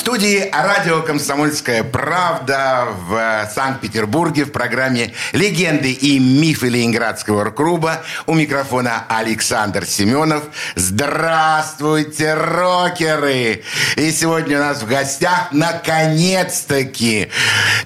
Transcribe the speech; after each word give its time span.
Студии 0.00 0.48
радио 0.50 1.02
«Комсомольская 1.02 1.84
правда» 1.84 2.88
в 3.06 3.50
Санкт-Петербурге 3.54 4.46
в 4.46 4.50
программе 4.50 5.12
«Легенды 5.32 5.92
и 5.92 6.18
мифы 6.18 6.70
Ленинградского 6.70 7.44
рок-клуба». 7.44 8.00
У 8.26 8.32
микрофона 8.32 9.04
Александр 9.10 9.84
Семенов. 9.84 10.44
Здравствуйте, 10.74 12.32
рокеры! 12.32 13.62
И 13.96 14.10
сегодня 14.10 14.56
у 14.56 14.60
нас 14.62 14.80
в 14.80 14.88
гостях, 14.88 15.48
наконец-таки, 15.52 17.28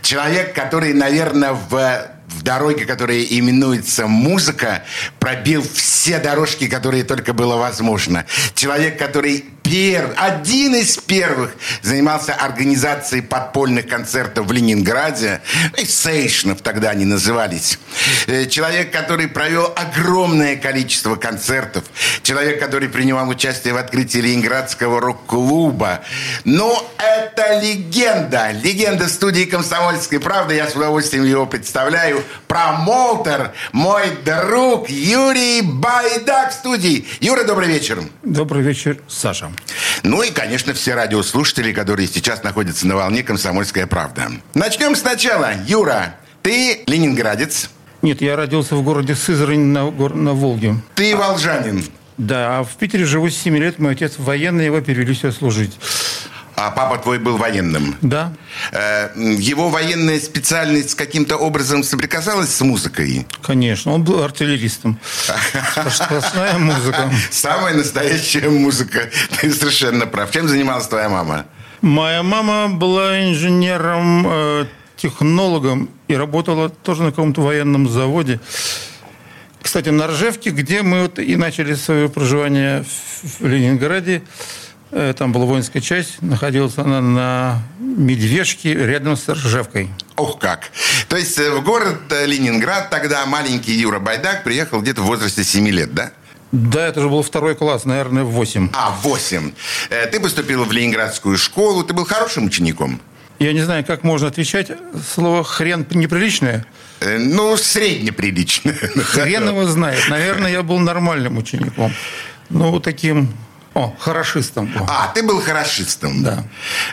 человек, 0.01 0.55
который, 0.55 0.93
наверное, 0.93 1.55
в 1.69 2.11
в 2.29 2.43
дороге, 2.43 2.85
которая 2.85 3.23
именуется 3.23 4.07
музыка, 4.07 4.83
пробил 5.21 5.65
все 5.73 6.19
дорожки, 6.19 6.67
которые 6.67 7.05
только 7.05 7.33
было 7.33 7.57
возможно. 7.57 8.27
Человек, 8.55 8.99
который 8.99 9.54
перв, 9.65 10.11
один 10.17 10.75
из 10.77 10.99
первых 10.99 11.57
занимался 11.83 12.35
организацией 12.35 13.23
подпольных 13.23 13.89
концертов 13.89 14.47
в 14.47 14.53
Ленинграде. 14.53 15.41
Сейшнов 15.85 16.61
тогда 16.61 16.91
они 16.91 17.05
назывались. 17.05 17.79
Э, 18.27 18.47
человек, 18.47 18.93
который 18.93 19.27
провел 19.27 19.73
огромное 19.75 20.57
количество 20.57 21.17
концертов. 21.17 21.85
Человек, 22.23 22.61
который 22.61 22.89
принимал 22.89 23.29
участие 23.29 23.75
в 23.75 23.79
открытии 23.79 24.19
Ленинградского 24.19 25.01
рок-клуба. 25.01 26.01
Ну, 26.45 26.77
это 26.99 27.61
легенда. 27.61 28.51
Легенда 28.53 29.09
студии 29.09 29.45
«Комсомольской 29.45 30.21
правды». 30.21 30.55
Я 30.55 30.69
с 30.69 30.77
удовольствием 30.77 31.25
его 31.25 31.47
представляю. 31.47 32.23
Промоутер, 32.55 33.51
мой 33.73 34.05
друг 34.25 34.89
Юрий 34.89 35.61
Байдак 35.61 36.53
в 36.53 36.55
студии. 36.55 37.05
Юра, 37.19 37.43
добрый 37.43 37.67
вечер. 37.67 38.01
Добрый 38.23 38.63
вечер, 38.63 38.99
Саша. 39.09 39.51
Ну 40.05 40.23
и, 40.23 40.31
конечно, 40.31 40.73
все 40.73 40.95
радиослушатели, 40.95 41.73
которые 41.73 42.07
сейчас 42.07 42.45
находятся 42.45 42.87
на 42.87 42.95
волне 42.95 43.25
«Комсомольская 43.25 43.89
правда». 43.89 44.31
Начнем 44.55 44.95
сначала. 44.95 45.51
Юра, 45.67 46.15
ты 46.43 46.85
ленинградец? 46.87 47.71
Нет, 48.03 48.23
я 48.23 48.37
родился 48.37 48.77
в 48.77 48.85
городе 48.85 49.17
Сызрань 49.17 49.59
на, 49.59 49.91
на 49.91 50.33
Волге. 50.33 50.77
Ты 50.95 51.17
волжанин? 51.17 51.85
Да, 52.19 52.61
а 52.61 52.63
в 52.63 52.77
Питере 52.77 53.05
живу 53.05 53.31
с 53.31 53.37
7 53.37 53.57
лет. 53.57 53.81
Мой 53.81 53.95
отец 53.95 54.13
военный, 54.17 54.67
его 54.67 54.81
перевели 54.81 55.13
сюда 55.13 55.33
служить. 55.33 55.73
А 56.57 56.71
папа 56.71 56.99
твой 56.99 57.19
был 57.19 57.37
военным? 57.37 57.97
Да. 58.01 58.33
Э, 58.73 59.09
его 59.17 59.71
военная 59.71 60.21
специальность 60.21 60.95
каким-то 60.95 61.37
образом 61.37 61.83
соприкасалась 61.83 62.55
с 62.55 62.61
музыкой? 62.61 63.27
Конечно, 63.43 63.93
он 63.93 64.05
был 64.05 64.23
артиллеристом. 64.23 64.99
Сплошная 65.91 66.59
музыка. 66.59 67.11
Самая 67.31 67.75
настоящая 67.75 68.49
музыка. 68.49 69.11
Ты 69.41 69.53
совершенно 69.53 70.07
прав. 70.07 70.31
Чем 70.31 70.49
занималась 70.49 70.87
твоя 70.87 71.09
мама? 71.09 71.47
Моя 71.81 72.23
мама 72.23 72.69
была 72.69 73.21
инженером, 73.29 74.27
э, 74.27 74.67
технологом 74.97 75.91
и 76.09 76.15
работала 76.15 76.69
тоже 76.69 77.03
на 77.03 77.11
каком-то 77.11 77.43
военном 77.43 77.89
заводе. 77.89 78.41
Кстати, 79.61 79.89
на 79.89 80.07
Ржевке, 80.07 80.51
где 80.51 80.83
мы 80.83 81.03
вот 81.03 81.19
и 81.19 81.37
начали 81.37 81.75
свое 81.75 82.09
проживание 82.09 82.85
в 83.41 83.47
Ленинграде, 83.47 84.23
там 85.17 85.33
была 85.33 85.45
воинская 85.45 85.83
часть, 85.83 86.23
находилась 86.23 86.79
она 86.79 87.01
на 87.01 87.63
Медвежке 87.79 88.75
рядом 88.75 89.17
с 89.17 89.29
Ржевкой. 89.29 89.91
Ох 90.17 90.39
как! 90.39 90.71
То 91.09 91.17
есть 91.17 91.39
э, 91.39 91.51
в 91.51 91.63
город 91.65 92.01
э, 92.11 92.27
Ленинград 92.27 92.91
тогда 92.91 93.27
маленький 93.27 93.73
Юра 93.73 93.99
Байдак 93.99 94.45
приехал 94.45 94.81
где-то 94.81 95.03
в 95.03 95.07
возрасте 95.07 95.43
7 95.43 95.69
лет, 95.69 95.95
да? 95.95 96.13
Да, 96.53 96.87
это 96.87 97.01
же 97.01 97.09
был 97.09 97.23
второй 97.23 97.57
класс, 97.57 97.85
наверное, 97.85 98.23
в 98.23 98.31
8. 98.31 98.71
А, 98.73 98.91
в 98.93 99.03
8. 99.03 99.53
Ты 100.13 100.21
поступил 100.21 100.65
в 100.65 100.71
Ленинградскую 100.71 101.37
школу, 101.37 101.83
ты 101.83 101.95
был 101.95 102.05
хорошим 102.05 102.45
учеником? 102.47 103.01
Я 103.41 103.53
не 103.53 103.63
знаю, 103.63 103.85
как 103.85 104.05
можно 104.05 104.29
отвечать. 104.29 104.71
Слово 105.15 105.43
«хрен» 105.43 105.85
неприличное? 105.91 106.65
Ну, 107.01 107.57
среднеприличное. 107.57 108.75
Хрен 108.75 109.49
его 109.49 109.67
знает. 109.67 110.09
Наверное, 110.09 110.53
я 110.53 110.63
был 110.63 110.79
нормальным 110.79 111.39
учеником. 111.39 111.93
Ну, 112.51 112.79
таким 112.79 113.35
о, 113.75 113.93
хорошистом. 113.99 114.71
А, 114.89 115.09
ты 115.15 115.25
был 115.25 115.41
хорошистом. 115.41 116.23
Да. 116.23 116.45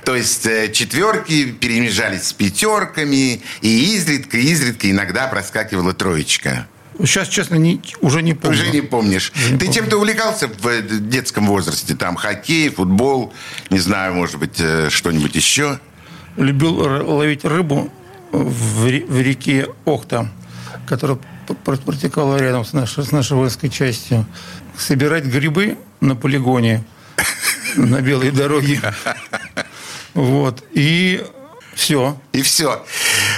То 0.03 0.15
есть 0.15 0.45
э, 0.47 0.71
четверки 0.71 1.51
перемежались 1.51 2.29
с 2.29 2.33
пятерками, 2.33 3.41
и 3.61 3.95
изредка, 3.95 4.37
изредка 4.37 4.89
иногда 4.89 5.27
проскакивала 5.27 5.93
троечка. 5.93 6.67
Сейчас, 6.97 7.27
честно, 7.27 7.55
не, 7.55 7.81
уже 8.01 8.23
не 8.23 8.33
помню. 8.33 8.57
Уже 8.57 8.71
не 8.71 8.81
помнишь. 8.81 9.31
Не 9.49 9.57
Ты 9.57 9.71
чем-то 9.71 9.97
увлекался 9.97 10.47
в 10.47 10.67
э, 10.67 10.81
детском 10.81 11.45
возрасте? 11.45 11.95
Там 11.95 12.15
хоккей, 12.15 12.69
футбол, 12.69 13.31
не 13.69 13.79
знаю, 13.79 14.15
может 14.15 14.39
быть, 14.39 14.59
э, 14.59 14.89
что-нибудь 14.89 15.35
еще? 15.35 15.79
Любил 16.35 16.75
ловить 16.75 17.45
рыбу 17.45 17.93
в, 18.31 18.87
в 18.87 19.21
реке 19.21 19.67
Охта, 19.85 20.29
которая 20.87 21.19
протекала 21.53 22.37
рядом 22.37 22.65
с 22.65 22.73
нашей, 22.73 23.03
с 23.03 23.11
нашей 23.11 23.37
воинской 23.37 23.69
частью. 23.69 24.25
Собирать 24.77 25.25
грибы 25.25 25.77
на 25.99 26.15
полигоне 26.15 26.83
на 27.75 28.01
белой 28.01 28.31
дороге. 28.31 28.79
Вот. 30.13 30.61
И 30.73 31.25
все. 31.73 32.19
И 32.33 32.41
все. 32.41 32.85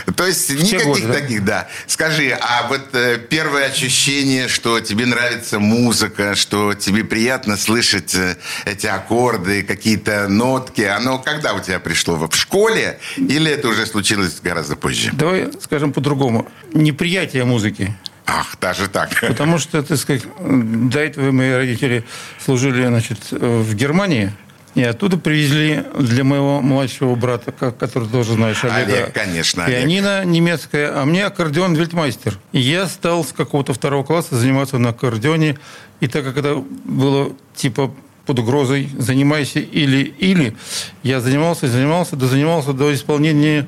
То 0.16 0.26
есть 0.26 0.50
никаких 0.50 0.86
годы, 0.86 1.08
да? 1.08 1.14
таких, 1.14 1.46
да. 1.46 1.68
Скажи, 1.88 2.38
а 2.40 2.68
вот 2.68 2.94
э, 2.94 3.18
первое 3.18 3.68
ощущение, 3.68 4.48
что 4.48 4.80
тебе 4.80 5.06
нравится 5.06 5.60
музыка, 5.60 6.36
что 6.36 6.74
тебе 6.74 7.04
приятно 7.04 7.58
слышать 7.58 8.14
э, 8.16 8.38
эти 8.66 8.88
аккорды, 8.88 9.64
какие-то 9.64 10.28
нотки, 10.28 10.82
оно 10.82 11.20
когда 11.20 11.54
у 11.54 11.60
тебя 11.60 11.80
пришло? 11.80 12.16
В 12.16 12.36
школе 12.36 13.00
или 13.18 13.52
это 13.52 13.68
уже 13.68 13.86
случилось 13.86 14.40
гораздо 14.42 14.76
позже? 14.76 15.10
Давай 15.14 15.50
скажем 15.62 15.94
по-другому. 15.94 16.48
Неприятие 16.74 17.46
музыки. 17.46 17.96
Ах, 18.26 18.58
даже 18.60 18.88
так. 18.88 19.10
Потому 19.20 19.58
что, 19.58 19.84
так 19.84 19.98
сказать, 19.98 20.24
до 20.40 21.00
этого 21.00 21.32
мои 21.32 21.52
родители 21.52 22.06
служили, 22.44 22.86
значит, 22.86 23.20
в 23.32 23.74
Германии. 23.76 24.32
И 24.76 24.82
оттуда 24.82 25.18
привезли 25.18 25.84
для 26.00 26.24
моего 26.24 26.60
младшего 26.62 27.14
брата, 27.16 27.52
который 27.52 28.08
тоже 28.08 28.34
знаешь, 28.34 28.64
Олега. 28.64 28.94
Олег, 28.94 29.14
конечно. 29.14 29.66
Пианино 29.66 30.20
Олег. 30.22 30.32
немецкое, 30.32 31.00
а 31.00 31.06
мне 31.06 31.26
аккордеон 31.26 31.76
вельтмастер. 31.76 32.40
И 32.54 32.60
я 32.60 32.88
стал 32.88 33.24
с 33.24 33.34
какого-то 33.34 33.74
второго 33.74 34.04
класса 34.04 34.36
заниматься 34.36 34.80
на 34.80 34.90
аккордеоне. 34.90 35.60
И 36.00 36.08
так 36.08 36.24
как 36.24 36.38
это 36.38 36.56
было 36.86 37.32
типа 37.56 37.94
под 38.26 38.40
угрозой 38.40 38.90
«занимайся 38.98 39.60
или-или», 39.60 40.56
я 41.04 41.20
занимался, 41.20 41.68
занимался, 41.68 42.16
до 42.16 42.28
занимался 42.28 42.74
до 42.74 42.94
исполнения 42.94 43.68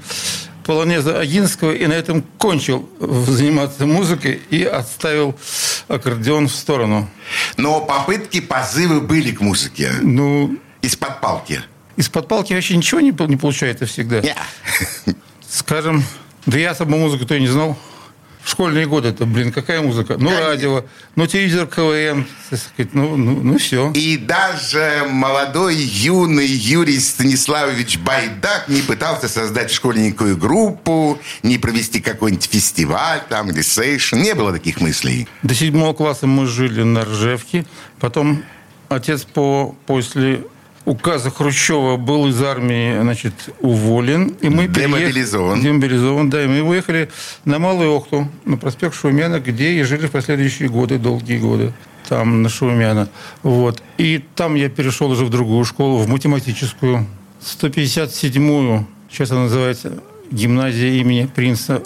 полонеза 0.65 1.19
Агинского 1.19 1.73
и 1.73 1.85
на 1.85 1.93
этом 1.93 2.23
кончил 2.37 2.89
заниматься 2.99 3.85
музыкой 3.85 4.41
и 4.49 4.63
отставил 4.63 5.35
аккордеон 5.87 6.47
в 6.47 6.51
сторону. 6.51 7.07
Но 7.57 7.81
попытки, 7.81 8.41
позывы 8.41 9.01
были 9.01 9.31
к 9.31 9.41
музыке? 9.41 9.91
Ну... 10.01 10.57
Из-под 10.85 11.21
палки? 11.21 11.61
Из-под 11.97 12.27
палки 12.27 12.53
вообще 12.53 12.77
ничего 12.77 13.01
не, 13.01 13.11
не 13.27 13.37
получается 13.37 13.85
всегда. 13.85 14.19
Yeah. 14.19 14.35
Скажем, 15.49 16.03
да 16.45 16.57
я 16.57 16.71
особо 16.71 16.97
музыку-то 16.97 17.35
и 17.35 17.41
не 17.41 17.47
знал 17.47 17.77
школьные 18.45 18.85
годы 18.85 19.09
это, 19.09 19.25
блин, 19.25 19.51
какая 19.51 19.81
музыка? 19.81 20.17
Ну, 20.17 20.29
Конечно. 20.29 20.47
радио, 20.47 20.85
ну, 21.15 21.27
телевизор 21.27 21.67
КВН, 21.67 22.27
ну, 22.93 23.17
ну, 23.17 23.39
ну, 23.41 23.57
все. 23.57 23.91
И 23.91 24.17
даже 24.17 25.05
молодой, 25.09 25.75
юный 25.75 26.47
Юрий 26.47 26.99
Станиславович 26.99 27.97
Байдак 27.99 28.67
не 28.67 28.81
пытался 28.81 29.27
создать 29.27 29.71
в 29.71 29.75
школе 29.75 30.01
никакую 30.01 30.37
группу, 30.37 31.19
не 31.43 31.57
провести 31.57 31.99
какой-нибудь 32.01 32.45
фестиваль 32.45 33.21
там 33.27 33.49
или 33.49 33.61
сейшн. 33.61 34.17
Не 34.17 34.35
было 34.35 34.53
таких 34.53 34.79
мыслей. 34.79 35.27
До 35.43 35.55
седьмого 35.55 35.93
класса 35.93 36.27
мы 36.27 36.45
жили 36.45 36.83
на 36.83 37.03
Ржевке. 37.03 37.65
Потом 37.99 38.43
отец 38.89 39.23
по, 39.23 39.75
после 39.87 40.43
указа 40.85 41.31
Хрущева 41.31 41.97
был 41.97 42.27
из 42.27 42.41
армии, 42.41 42.99
значит, 43.01 43.33
уволен. 43.59 44.35
И 44.41 44.49
мы 44.49 44.67
демобилизован. 44.67 45.61
Демобилизован, 45.61 46.29
да. 46.29 46.43
И 46.43 46.47
мы 46.47 46.63
выехали 46.63 47.09
на 47.43 47.59
Малую 47.59 47.91
Охту, 47.91 48.29
на 48.45 48.57
проспект 48.57 48.95
Шумяна, 48.95 49.39
где 49.39 49.71
и 49.71 49.83
жили 49.83 50.07
в 50.07 50.11
последующие 50.11 50.69
годы, 50.69 50.97
долгие 50.97 51.37
годы. 51.37 51.73
Там, 52.07 52.43
на 52.43 52.49
Шумяна. 52.49 53.09
Вот. 53.41 53.81
И 53.97 54.23
там 54.35 54.55
я 54.55 54.69
перешел 54.69 55.09
уже 55.09 55.25
в 55.25 55.29
другую 55.29 55.65
школу, 55.65 55.97
в 55.97 56.07
математическую. 56.07 57.07
157-ю, 57.41 58.85
сейчас 59.09 59.31
она 59.31 59.43
называется 59.43 60.03
гимназия 60.31 60.91
имени 60.93 61.25
принца 61.25 61.81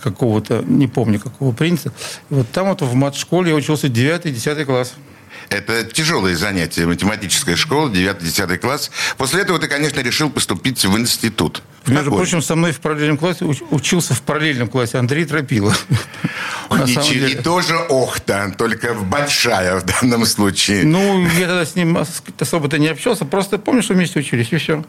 какого-то, 0.00 0.62
не 0.66 0.86
помню 0.86 1.20
какого 1.20 1.52
принца. 1.52 1.92
И 2.30 2.34
вот 2.34 2.48
там 2.50 2.68
вот 2.68 2.82
в 2.82 2.94
мат-школе 2.94 3.50
я 3.50 3.56
учился 3.56 3.88
9-10 3.88 4.64
класс. 4.64 4.94
Это 5.50 5.84
тяжелые 5.84 6.36
занятия, 6.36 6.86
математическая 6.86 7.56
школа, 7.56 7.88
9-10 7.88 8.58
класс. 8.58 8.90
После 9.16 9.42
этого 9.42 9.58
ты, 9.58 9.66
конечно, 9.66 10.00
решил 10.00 10.30
поступить 10.30 10.84
в 10.84 10.98
институт. 10.98 11.62
Между 11.86 12.10
Какой? 12.10 12.18
прочим, 12.18 12.42
со 12.42 12.54
мной 12.54 12.72
в 12.72 12.80
параллельном 12.80 13.16
классе 13.16 13.44
учился 13.44 14.14
в 14.14 14.20
параллельном 14.22 14.68
классе 14.68 14.98
Андрей 14.98 15.24
Тропила. 15.24 15.74
И 16.86 17.34
тоже 17.36 17.76
Охта, 17.88 18.54
только 18.58 18.92
большая 18.92 19.80
в 19.80 19.84
данном 19.84 20.26
случае. 20.26 20.84
Ну, 20.84 21.26
я 21.38 21.46
тогда 21.46 21.64
с 21.64 21.74
ним 21.74 21.96
особо-то 22.38 22.78
не 22.78 22.88
общался, 22.88 23.24
просто 23.24 23.58
помню, 23.58 23.82
что 23.82 23.94
вместе 23.94 24.20
учились, 24.20 24.52
и 24.52 24.56
все. 24.58 24.84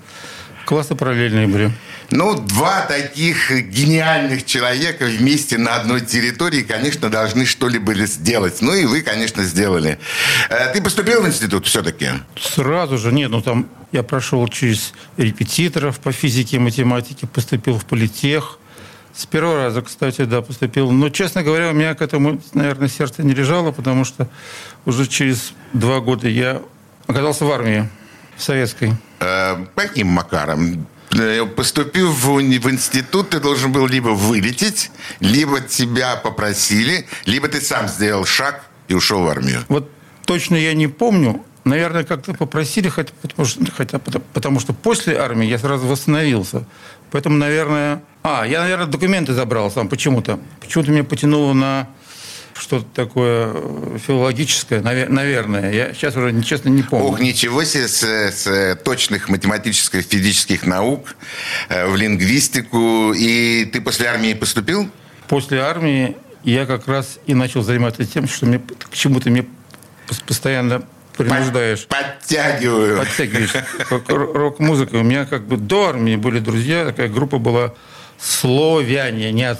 Классы 0.70 0.94
параллельные 0.94 1.48
были. 1.48 1.72
Ну, 2.12 2.36
два 2.36 2.82
таких 2.82 3.50
гениальных 3.50 4.46
человека 4.46 5.06
вместе 5.06 5.58
на 5.58 5.74
одной 5.74 6.02
территории, 6.02 6.62
конечно, 6.62 7.10
должны 7.10 7.48
что-либо 7.48 7.96
сделать. 8.06 8.62
Ну, 8.62 8.76
и 8.76 8.86
вы, 8.86 9.02
конечно, 9.02 9.44
сделали. 9.44 9.98
Э, 10.52 10.72
ты 10.72 10.80
поступил 10.84 11.24
в 11.24 11.28
институт 11.28 11.66
все-таки? 11.66 12.10
Сразу 12.40 13.00
же. 13.00 13.12
Нет, 13.12 13.32
ну 13.32 13.42
там 13.42 13.68
я 13.92 14.04
прошел 14.04 14.48
через 14.48 14.94
репетиторов 15.18 16.00
по 16.00 16.12
физике 16.12 16.58
и 16.58 16.60
математике, 16.60 17.26
поступил 17.26 17.80
в 17.80 17.86
политех. 17.86 18.60
С 19.16 19.26
первого 19.26 19.64
раза, 19.64 19.82
кстати, 19.82 20.24
да, 20.26 20.44
поступил. 20.44 20.92
Но, 20.92 21.10
честно 21.10 21.42
говоря, 21.42 21.72
у 21.72 21.74
меня 21.74 21.96
к 21.96 22.04
этому, 22.04 22.40
наверное, 22.54 22.90
сердце 22.90 23.24
не 23.24 23.34
лежало, 23.34 23.72
потому 23.72 24.06
что 24.06 24.28
уже 24.86 25.08
через 25.08 25.52
два 25.74 26.00
года 26.00 26.30
я 26.30 26.62
оказался 27.08 27.46
в 27.46 27.52
армии 27.52 27.90
советской. 28.42 28.94
Э, 29.20 29.66
каким 29.76 30.08
макаром? 30.08 30.88
Э, 31.12 31.46
поступив 31.46 32.08
в, 32.10 32.36
в 32.38 32.70
институт, 32.70 33.30
ты 33.32 33.40
должен 33.40 33.72
был 33.72 33.88
либо 33.88 34.10
вылететь, 34.10 34.92
либо 35.20 35.60
тебя 35.60 36.16
попросили, 36.16 37.08
либо 37.26 37.48
ты 37.48 37.62
сам 37.62 37.88
сделал 37.88 38.26
шаг 38.26 38.66
и 38.88 38.94
ушел 38.94 39.24
в 39.24 39.28
армию. 39.28 39.64
Вот 39.70 39.90
точно 40.26 40.56
я 40.56 40.74
не 40.74 40.88
помню. 40.88 41.44
Наверное, 41.66 42.04
как-то 42.04 42.34
попросили, 42.34 42.90
хотя, 42.90 43.12
потому, 43.22 43.46
что, 43.46 43.72
хотя, 43.72 44.00
потому 44.00 44.60
что 44.60 44.74
после 44.74 45.18
армии 45.18 45.46
я 45.46 45.60
сразу 45.60 45.88
восстановился. 45.88 46.64
Поэтому, 47.12 47.38
наверное... 47.38 48.02
А, 48.24 48.46
я, 48.46 48.62
наверное, 48.62 48.88
документы 48.88 49.34
забрал 49.34 49.70
сам 49.70 49.90
почему-то. 49.90 50.40
Почему-то 50.62 50.92
меня 50.92 51.04
потянуло 51.04 51.54
на 51.54 51.88
что-то 52.60 52.86
такое 52.94 53.52
э, 53.54 53.98
филологическое, 54.06 54.82
наверное. 54.82 55.72
Я 55.72 55.94
сейчас 55.94 56.16
уже, 56.16 56.42
честно, 56.44 56.70
не 56.70 56.84
помню. 56.84 57.08
Ох, 57.08 57.20
ничего 57.20 57.64
себе 57.64 57.88
с, 57.88 58.04
с 58.04 58.76
точных 58.84 59.30
математических, 59.30 60.04
физических 60.04 60.66
наук 60.66 61.16
э, 61.70 61.88
в 61.88 61.96
лингвистику. 61.96 63.14
И 63.14 63.66
ты 63.66 63.82
после 63.82 64.08
армии 64.08 64.34
поступил? 64.34 64.90
После 65.28 65.62
армии 65.62 66.18
я 66.44 66.66
как 66.66 66.88
раз 66.88 67.20
и 67.26 67.34
начал 67.34 67.64
заниматься 67.64 68.06
тем, 68.06 68.28
что 68.28 68.46
мне, 68.46 68.60
к 68.60 68.94
чему-то 68.94 69.30
мне 69.30 69.46
постоянно 70.26 70.84
принуждаешь. 71.18 71.86
Подтягиваю. 71.88 73.00
Подтягиваешь. 73.00 73.54
Рок-музыка. 74.08 74.96
У 74.96 75.04
меня 75.04 75.26
как 75.26 75.46
бы 75.46 75.58
до 75.58 75.90
армии 75.90 76.16
были 76.16 76.40
друзья, 76.40 76.86
такая 76.86 77.10
группа 77.10 77.38
была 77.38 77.74
«Словяне», 78.20 79.32
не 79.32 79.44
от 79.44 79.60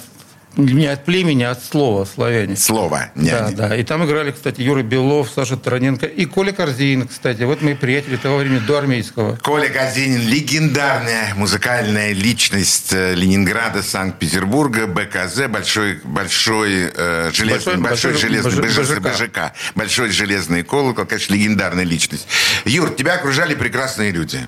не 0.56 0.86
от 0.86 1.04
племени, 1.04 1.44
а 1.44 1.52
от 1.52 1.64
слова 1.64 2.04
славяне. 2.04 2.56
Слово. 2.56 3.10
Не 3.14 3.30
да, 3.30 3.50
да. 3.50 3.76
И 3.76 3.82
там 3.84 4.04
играли, 4.04 4.32
кстати, 4.32 4.60
Юра 4.60 4.82
Белов, 4.82 5.30
Саша 5.34 5.56
Тараненко 5.56 6.06
и 6.06 6.24
Коля 6.24 6.52
Корзин, 6.52 7.06
кстати. 7.06 7.42
Вот 7.42 7.62
мои 7.62 7.74
приятели 7.74 8.16
того 8.16 8.38
времени, 8.38 8.58
до 8.58 8.78
армейского. 8.78 9.36
Коля 9.36 9.68
Корзинин– 9.68 10.20
легендарная 10.28 11.34
музыкальная 11.36 12.12
личность 12.12 12.92
э, 12.92 13.14
Ленинграда, 13.14 13.82
Санкт-Петербурга, 13.82 14.86
БКЗ, 14.86 15.48
большой, 15.48 16.00
большой, 16.04 16.90
э, 16.94 17.30
железный, 17.32 17.76
большой, 17.76 18.12
большой, 18.12 18.14
железный, 18.14 18.68
БЖК. 18.68 19.00
БЖК. 19.00 19.52
Большой 19.74 20.10
железный 20.10 20.62
колокол, 20.62 21.06
конечно, 21.06 21.32
легендарная 21.34 21.84
личность. 21.84 22.26
Юр, 22.64 22.90
тебя 22.90 23.14
окружали 23.14 23.54
прекрасные 23.54 24.10
люди. 24.10 24.46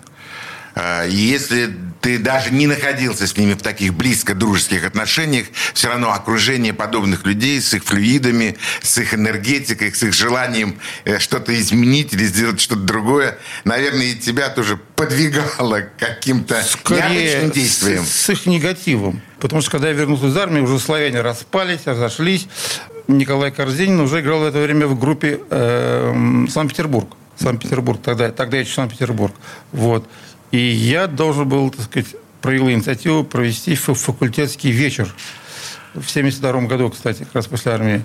А, 0.75 1.05
если 1.07 1.75
ты 2.03 2.19
даже 2.19 2.51
не 2.51 2.67
находился 2.67 3.27
с 3.27 3.37
ними 3.37 3.55
в 3.55 3.63
таких 3.63 3.95
близко 3.95 4.35
дружеских 4.35 4.85
отношениях, 4.85 5.47
все 5.73 5.89
равно 5.89 6.13
окружение 6.13 6.75
подобных 6.75 7.25
людей 7.25 7.61
с 7.61 7.73
их 7.75 7.85
флюидами, 7.85 8.57
с 8.83 8.99
их 8.99 9.15
энергетикой, 9.15 9.95
с 9.95 10.03
их 10.03 10.13
желанием 10.13 10.79
э, 11.05 11.21
что-то 11.21 11.59
изменить 11.59 12.13
или 12.13 12.25
сделать 12.25 12.61
что-то 12.61 12.81
другое, 12.83 13.39
наверное, 13.65 14.07
и 14.07 14.15
тебя 14.17 14.49
тоже 14.49 14.79
подвигало 14.97 15.85
каким-то 15.97 16.63
необычным 16.91 17.53
действием. 17.53 18.05
С, 18.05 18.11
с 18.11 18.31
их 18.31 18.47
негативом. 18.47 19.23
Потому 19.39 19.63
что 19.63 19.71
когда 19.71 19.89
я 19.89 19.95
вернулся 19.95 20.27
из 20.27 20.37
армии, 20.37 20.61
уже 20.61 20.81
славяне 20.81 21.21
распались, 21.21 21.87
разошлись. 21.87 22.49
Николай 23.07 23.53
Корзинин 23.53 24.01
уже 24.01 24.21
играл 24.21 24.41
в 24.41 24.45
это 24.45 24.61
время 24.61 24.89
в 24.89 24.99
группе 24.99 25.39
э, 25.51 26.47
Санкт-Петербург. 26.51 27.17
Санкт-Петербург, 27.37 28.01
тогда, 28.03 28.31
тогда 28.33 28.57
я 28.57 28.65
еще 28.65 28.75
Санкт-Петербург. 28.75 29.35
Вот. 29.71 30.09
И 30.53 30.59
я 30.59 31.07
должен 31.09 31.49
был, 31.49 31.71
так 31.71 31.87
сказать, 31.87 32.15
проявил 32.41 32.71
инициативу 32.71 33.25
провести 33.25 33.75
факультетский 33.75 34.71
вечер 34.71 35.13
в 35.95 36.09
72 36.09 36.63
году, 36.63 36.91
кстати, 36.91 37.25
как 37.25 37.35
раз 37.35 37.47
после 37.47 37.73
армии. 37.73 38.05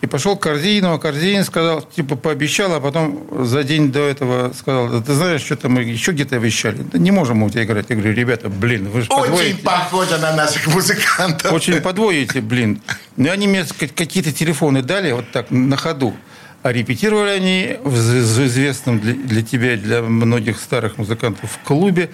И 0.00 0.06
пошел 0.06 0.36
к 0.36 0.42
Корзину, 0.42 0.94
а 0.94 0.98
Корзин 0.98 1.44
сказал, 1.44 1.80
типа, 1.82 2.16
пообещал, 2.16 2.74
а 2.74 2.80
потом 2.80 3.24
за 3.46 3.62
день 3.62 3.92
до 3.92 4.00
этого 4.00 4.52
сказал, 4.52 4.88
да 4.88 5.00
ты 5.00 5.14
знаешь, 5.14 5.42
что-то 5.42 5.68
мы 5.68 5.82
еще 5.82 6.10
где-то 6.10 6.36
обещали. 6.36 6.78
Да 6.78 6.98
не 6.98 7.12
можем 7.12 7.36
мы 7.36 7.46
у 7.46 7.50
тебя 7.50 7.62
играть. 7.62 7.86
Я 7.88 7.94
говорю, 7.94 8.12
ребята, 8.12 8.48
блин, 8.48 8.88
вы 8.88 9.02
же 9.02 9.06
Очень 9.10 9.30
подводите. 9.30 9.62
похоже 9.62 10.18
на 10.18 10.34
наших 10.34 10.66
музыкантов. 10.66 11.52
Очень 11.52 11.80
подводите, 11.80 12.40
блин. 12.40 12.80
Ну, 13.16 13.30
они 13.30 13.46
мне 13.46 13.64
какие-то 13.94 14.32
телефоны 14.32 14.82
дали 14.82 15.12
вот 15.12 15.30
так 15.30 15.50
на 15.50 15.76
ходу. 15.76 16.16
А 16.62 16.72
репетировали 16.72 17.30
они 17.30 17.76
в 17.82 18.46
известном 18.46 19.00
для, 19.00 19.14
для 19.14 19.42
тебя 19.42 19.74
и 19.74 19.76
для 19.76 20.00
многих 20.02 20.60
старых 20.60 20.96
музыкантов 20.96 21.50
в 21.50 21.66
клубе 21.66 22.10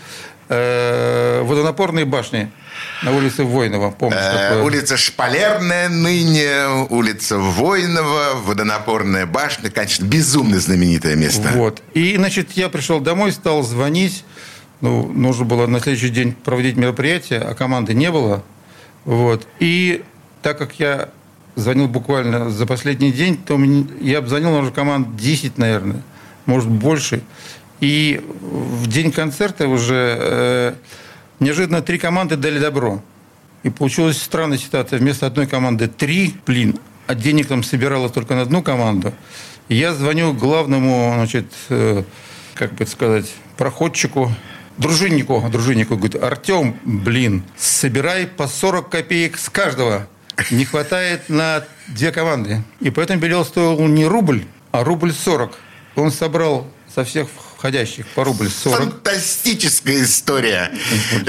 э, 0.49 1.43
водонапорные 1.43 2.07
башни 2.07 2.51
на 3.03 3.15
улице 3.15 3.45
Войнова. 3.45 3.91
Помнишь, 3.91 4.19
э, 4.21 4.63
улица 4.63 4.97
Шпалерная 4.97 5.91
ныне, 5.91 6.87
улица 6.89 7.37
Войнова, 7.39 8.37
водонапорная 8.43 9.27
башня. 9.27 9.71
Конечно, 9.71 10.05
безумно 10.07 10.59
знаменитое 10.59 11.15
место. 11.15 11.51
Вот. 11.53 11.83
И, 11.93 12.17
значит, 12.17 12.53
я 12.53 12.71
пришел 12.71 13.01
домой, 13.01 13.33
стал 13.33 13.63
звонить. 13.63 14.25
Ну, 14.81 15.13
нужно 15.13 15.45
было 15.45 15.67
на 15.67 15.81
следующий 15.81 16.11
день 16.11 16.33
проводить 16.33 16.77
мероприятие, 16.77 17.41
а 17.41 17.55
команды 17.55 17.95
не 17.95 18.11
было. 18.11 18.43
Вот. 19.05 19.47
И 19.59 20.05
так 20.41 20.57
как 20.57 20.75
я 20.79 21.11
звонил 21.59 21.89
буквально 21.89 22.51
за 22.51 22.67
последний 22.67 23.13
день, 23.13 23.37
то 23.37 23.59
я 24.01 24.19
обзвонил 24.19 24.55
уже 24.57 24.71
команд 24.71 25.17
10, 25.17 25.59
наверное, 25.59 26.03
может, 26.47 26.69
больше. 26.69 27.23
И 27.81 28.21
в 28.41 28.87
день 28.87 29.13
концерта 29.13 29.69
уже 29.69 30.17
э, 30.19 30.75
неожиданно 31.41 31.83
три 31.83 31.99
команды 31.99 32.37
дали 32.37 32.59
добро. 32.59 33.03
И 33.65 33.71
получилась 33.71 34.23
странная 34.23 34.59
ситуация. 34.59 34.99
Вместо 34.99 35.27
одной 35.27 35.47
команды 35.47 35.89
три, 35.89 36.35
блин, 36.47 36.79
а 37.07 37.15
денег 37.15 37.49
там 37.49 37.63
собиралось 37.63 38.13
только 38.13 38.35
на 38.35 38.43
одну 38.43 38.63
команду. 38.63 39.13
Я 39.69 39.95
звоню 39.95 40.33
главному, 40.33 41.13
значит, 41.15 41.47
э, 41.69 42.05
как 42.55 42.75
бы 42.75 42.87
сказать, 42.87 43.33
проходчику, 43.57 44.33
дружиннику, 44.77 45.45
дружиннику, 45.51 45.97
говорит, 45.97 46.23
Артем, 46.23 46.77
блин, 46.85 47.43
собирай 47.57 48.27
по 48.27 48.47
40 48.47 48.89
копеек 48.89 49.39
с 49.39 49.51
каждого 49.51 50.09
не 50.51 50.65
хватает 50.65 51.29
на 51.29 51.65
две 51.89 52.13
команды. 52.13 52.63
И 52.81 52.91
поэтому 52.91 53.21
билет 53.21 53.47
стоил 53.47 53.81
не 53.87 54.07
рубль, 54.07 54.45
а 54.71 54.85
рубль 54.85 55.13
сорок. 55.13 55.59
Он 55.97 56.11
собрал 56.11 56.67
со 56.95 57.05
всех 57.05 57.29
входящих 57.59 58.07
по 58.15 58.23
рубль 58.23 58.49
40. 58.49 58.79
Фантастическая 58.79 60.05
история. 60.05 60.71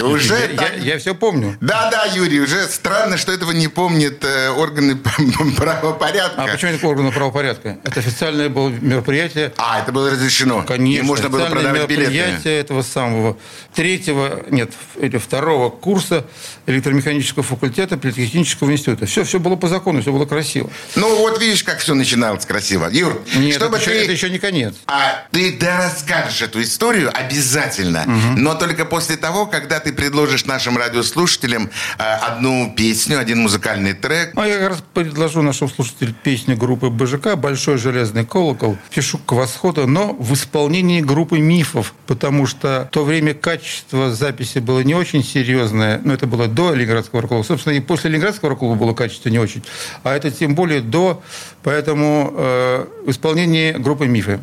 Уже 0.04 0.36
я, 0.36 0.48
так... 0.56 0.78
я, 0.78 0.94
я 0.94 1.00
все 1.00 1.16
помню. 1.16 1.58
Да, 1.60 1.90
да, 1.90 2.06
Юрий, 2.06 2.40
уже 2.40 2.68
странно, 2.68 3.18
что 3.18 3.32
этого 3.32 3.52
не 3.52 3.68
помнят 3.68 4.24
э, 4.24 4.50
органы 4.50 4.96
правопорядка. 5.58 6.44
А 6.44 6.48
почему 6.48 6.72
это 6.74 6.88
органы 6.88 7.12
правопорядка? 7.12 7.80
Это 7.84 8.02
официальное 8.02 8.48
было 8.48 8.70
мероприятие. 8.70 9.54
А, 9.58 9.82
это 9.82 9.92
было 9.92 10.12
разрешено. 10.12 10.62
Конечно. 10.62 11.04
И 11.04 11.08
можно 11.08 11.30
было 11.30 11.48
продавать 11.48 11.90
билеты. 11.90 12.12
мероприятие 12.12 12.60
этого 12.60 12.84
самого 12.84 13.36
третьего, 13.74 14.44
нет, 14.52 14.72
или 15.02 15.18
второго 15.18 15.72
курса 15.72 16.26
электромеханического 16.68 17.42
факультета 17.42 17.98
Политехнического 17.98 18.72
института. 18.72 19.08
Все, 19.08 19.24
все 19.24 19.40
было 19.40 19.56
по 19.56 19.68
закону, 19.68 20.04
все 20.04 20.12
было 20.12 20.28
красиво. 20.28 20.70
Ну, 20.96 21.18
вот 21.18 21.42
видишь, 21.42 21.64
как 21.64 21.80
все 21.80 21.96
начиналось 21.96 22.46
красиво. 22.46 22.88
Юр, 22.92 23.20
нет, 23.36 23.56
чтобы 23.56 23.78
это, 23.78 23.86
ты... 23.86 24.04
это 24.04 24.12
еще 24.12 24.30
не 24.30 24.38
конец. 24.38 24.76
А 24.86 25.26
ты 25.32 25.58
да 25.60 25.88
расскажи 25.88 26.19
расскажешь 26.20 26.42
эту 26.42 26.62
историю 26.62 27.12
обязательно, 27.14 28.04
угу. 28.04 28.40
но 28.40 28.56
только 28.56 28.86
после 28.86 29.18
того, 29.18 29.46
когда 29.46 29.80
ты 29.80 29.94
предложишь 29.94 30.46
нашим 30.46 30.78
радиослушателям 30.78 31.70
э, 31.98 32.04
одну 32.04 32.74
песню, 32.76 33.20
один 33.20 33.42
музыкальный 33.42 33.94
трек. 33.94 34.34
А 34.36 34.48
я 34.48 34.60
как 34.60 34.70
раз 34.70 34.84
предложу 34.94 35.42
нашим 35.42 35.70
слушателям 35.70 36.16
песню 36.24 36.58
группы 36.58 36.90
БЖК 36.90 37.36
«Большой 37.36 37.78
железный 37.78 38.26
колокол». 38.26 38.78
Пишу 38.90 39.18
к 39.20 39.32
восходу, 39.32 39.88
но 39.88 40.14
в 40.14 40.34
исполнении 40.34 41.02
группы 41.02 41.40
«Мифов», 41.40 41.94
потому 42.08 42.46
что 42.48 42.88
в 42.92 42.94
то 42.94 43.04
время 43.04 43.34
качество 43.34 44.14
записи 44.14 44.60
было 44.60 44.82
не 44.82 44.96
очень 44.96 45.24
серьезное, 45.24 46.02
но 46.04 46.14
это 46.14 46.28
было 46.28 46.48
до 46.48 46.74
Ленинградского 46.74 47.22
рок 47.22 47.46
Собственно, 47.46 47.74
и 47.74 47.80
после 47.80 48.10
Ленинградского 48.10 48.50
рок 48.50 48.78
было 48.78 48.94
качество 48.94 49.30
не 49.30 49.40
очень, 49.40 49.64
а 50.04 50.16
это 50.16 50.32
тем 50.32 50.56
более 50.56 50.82
до, 50.82 51.22
поэтому 51.64 52.34
э, 52.36 52.86
в 53.06 53.12
исполнении 53.12 53.72
группы 53.72 54.08
«Мифы». 54.08 54.40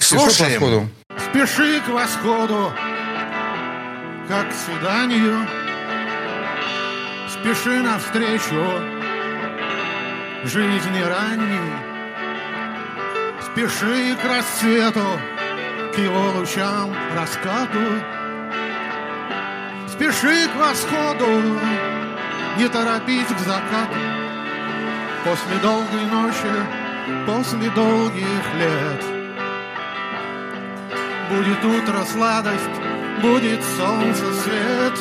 Слушаем. 0.00 0.90
Спеши 1.18 1.80
к 1.80 1.88
восходу, 1.88 2.72
как 4.28 4.48
к 4.48 4.52
свиданию, 4.52 5.46
спеши 7.28 7.82
навстречу 7.82 8.64
жизни 10.44 11.02
ранней, 11.02 11.72
спеши 13.42 14.16
к 14.16 14.24
рассвету, 14.24 15.20
к 15.94 15.98
его 15.98 16.30
лучам 16.32 16.94
раскату, 17.16 17.78
спеши 19.88 20.48
к 20.48 20.56
восходу, 20.56 21.58
не 22.58 22.68
торопись 22.68 23.26
к 23.26 23.38
закату, 23.38 23.98
после 25.24 25.56
долгой 25.62 26.06
ночи, 26.06 26.66
после 27.26 27.70
долгих 27.70 28.54
лет. 28.58 29.21
Будет 31.32 31.64
утро 31.64 32.04
сладость, 32.04 32.76
будет 33.22 33.64
солнце 33.78 34.34
свет. 34.34 34.98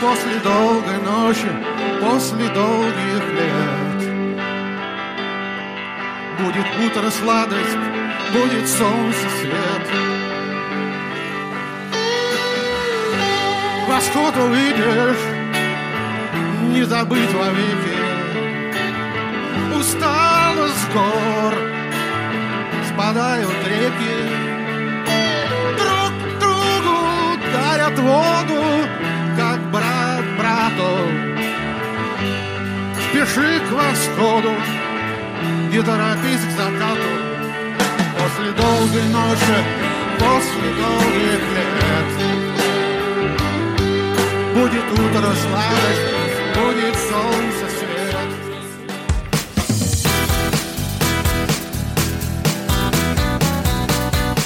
После 0.00 0.38
долгой 0.42 0.98
ночи, 1.02 1.50
после 2.00 2.48
долгих 2.48 3.24
лет. 3.34 4.00
Будет 6.38 6.66
утро 6.86 7.10
сладость, 7.10 7.76
будет 8.32 8.66
солнце 8.66 9.28
свет. 9.40 9.86
Восход 13.86 14.34
увидишь, 14.38 15.24
не 16.72 16.84
забыть 16.84 17.34
вовеки. 17.34 17.98
Усталость 19.78 20.90
гор, 20.94 21.54
спадают 22.94 23.63
реки, 23.94 24.16
друг 25.76 26.12
другу 26.40 27.38
дарят 27.52 27.98
воду, 27.98 28.62
как 29.36 29.60
брат 29.70 30.24
брату. 30.38 30.90
Спеши 33.10 33.60
к 33.60 33.72
восходу, 33.72 34.52
не 35.70 35.82
торопись 35.82 36.44
к 36.46 36.50
закату. 36.56 37.10
После 38.18 38.52
долгой 38.52 39.08
ночи, 39.10 39.58
после 40.18 40.68
долгих 40.80 41.42
лет 41.54 41.74
Будет 44.54 44.86
утро 44.92 45.32
сладость, 45.34 46.08
будет 46.54 46.96
солнце 46.96 47.63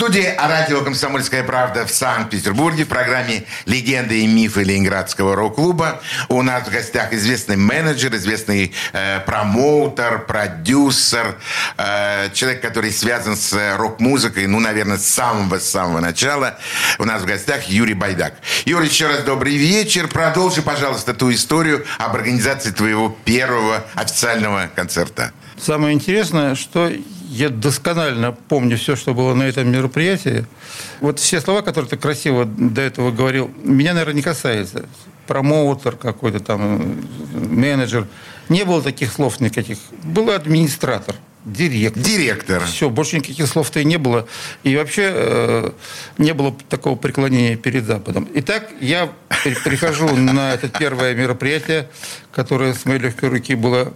студии 0.00 0.34
радио 0.38 0.80
«Комсомольская 0.82 1.44
правда» 1.44 1.84
в 1.84 1.90
Санкт-Петербурге 1.90 2.86
в 2.86 2.88
программе 2.88 3.44
«Легенды 3.66 4.22
и 4.22 4.26
мифы 4.26 4.62
Ленинградского 4.62 5.36
рок-клуба». 5.36 6.00
У 6.30 6.40
нас 6.40 6.66
в 6.66 6.70
гостях 6.70 7.12
известный 7.12 7.58
менеджер, 7.58 8.16
известный 8.16 8.72
э, 8.94 9.20
промоутер, 9.26 10.24
продюсер, 10.24 11.36
э, 11.76 12.30
человек, 12.32 12.62
который 12.62 12.92
связан 12.92 13.36
с 13.36 13.76
рок-музыкой, 13.76 14.46
ну, 14.46 14.58
наверное, 14.58 14.96
с 14.96 15.04
самого-самого 15.04 16.00
начала. 16.00 16.58
У 16.98 17.04
нас 17.04 17.20
в 17.20 17.26
гостях 17.26 17.64
Юрий 17.64 17.92
Байдак. 17.92 18.32
Юрий, 18.64 18.88
еще 18.88 19.06
раз 19.06 19.22
добрый 19.24 19.58
вечер. 19.58 20.08
Продолжи, 20.08 20.62
пожалуйста, 20.62 21.12
ту 21.12 21.30
историю 21.30 21.84
об 21.98 22.16
организации 22.16 22.70
твоего 22.70 23.14
первого 23.26 23.84
официального 23.96 24.70
концерта. 24.74 25.32
Самое 25.58 25.92
интересное, 25.92 26.54
что 26.54 26.90
я 27.40 27.48
досконально 27.48 28.32
помню 28.32 28.76
все, 28.76 28.96
что 28.96 29.14
было 29.14 29.32
на 29.34 29.44
этом 29.44 29.70
мероприятии. 29.70 30.44
Вот 31.00 31.18
все 31.18 31.40
слова, 31.40 31.62
которые 31.62 31.88
ты 31.88 31.96
красиво 31.96 32.44
до 32.44 32.82
этого 32.82 33.10
говорил, 33.10 33.50
меня, 33.64 33.94
наверное, 33.94 34.16
не 34.16 34.22
касается. 34.22 34.84
Промоутер 35.26 35.96
какой-то 35.96 36.40
там, 36.40 37.02
менеджер. 37.32 38.06
Не 38.50 38.64
было 38.64 38.82
таких 38.82 39.10
слов 39.10 39.40
никаких. 39.40 39.78
Был 40.02 40.30
администратор, 40.30 41.14
директор. 41.46 42.02
Директор. 42.02 42.64
Все, 42.66 42.90
больше 42.90 43.16
никаких 43.16 43.46
слов-то 43.46 43.80
и 43.80 43.84
не 43.84 43.96
было. 43.96 44.26
И 44.62 44.76
вообще 44.76 45.10
э, 45.14 45.70
не 46.18 46.34
было 46.34 46.54
такого 46.68 46.96
преклонения 46.96 47.56
перед 47.56 47.86
Западом. 47.86 48.28
Итак, 48.34 48.68
я 48.80 49.10
прихожу 49.64 50.14
на 50.14 50.52
это 50.52 50.68
первое 50.68 51.14
мероприятие, 51.14 51.88
которое 52.32 52.74
с 52.74 52.84
моей 52.84 53.00
легкой 53.00 53.30
руки 53.30 53.54
было 53.54 53.94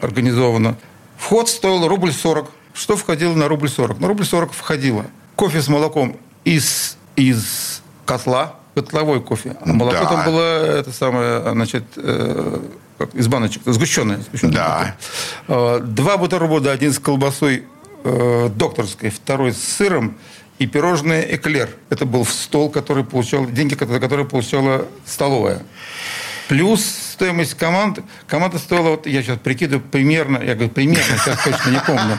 организовано. 0.00 0.76
Вход 1.16 1.48
стоил 1.48 1.86
рубль 1.86 2.12
сорок. 2.12 2.50
Что 2.74 2.96
входило 2.96 3.34
на 3.34 3.48
рубль 3.48 3.68
40? 3.68 4.00
На 4.00 4.08
рубль 4.08 4.24
40 4.24 4.52
входило 4.52 5.06
кофе 5.36 5.60
с 5.60 5.68
молоком 5.68 6.16
из, 6.44 6.96
из 7.16 7.82
котла, 8.04 8.56
котловой 8.74 9.20
кофе. 9.20 9.56
А 9.60 9.72
молоко 9.72 10.04
да. 10.04 10.06
там 10.06 10.24
было 10.24 10.78
это 10.78 10.92
самое, 10.92 11.40
значит, 11.52 11.84
э, 11.96 12.60
из 13.14 13.28
баночек, 13.28 13.62
сгущенное. 13.66 14.18
сгущенное 14.18 14.54
да. 14.54 14.96
Э, 15.48 15.80
два 15.82 16.16
бутерброда, 16.16 16.72
один 16.72 16.92
с 16.92 16.98
колбасой 16.98 17.64
э, 18.04 18.50
докторской, 18.54 19.10
второй 19.10 19.52
с 19.52 19.62
сыром 19.62 20.16
и 20.58 20.66
пирожное 20.66 21.22
эклер. 21.22 21.70
Это 21.90 22.06
был 22.06 22.24
стол, 22.24 22.70
который 22.70 23.04
получал, 23.04 23.46
деньги, 23.46 23.74
которые 23.74 24.26
получала 24.26 24.86
столовая. 25.04 25.62
Плюс 26.48 27.11
стоимость 27.22 27.54
команд. 27.54 28.00
Команда 28.26 28.58
стоила, 28.58 28.90
вот 28.90 29.06
я 29.06 29.22
сейчас 29.22 29.38
прикидываю, 29.38 29.80
примерно, 29.80 30.38
я 30.38 30.54
говорю, 30.54 30.70
примерно, 30.70 31.16
сейчас 31.18 31.40
точно 31.44 31.70
не 31.70 31.80
помню, 31.80 32.18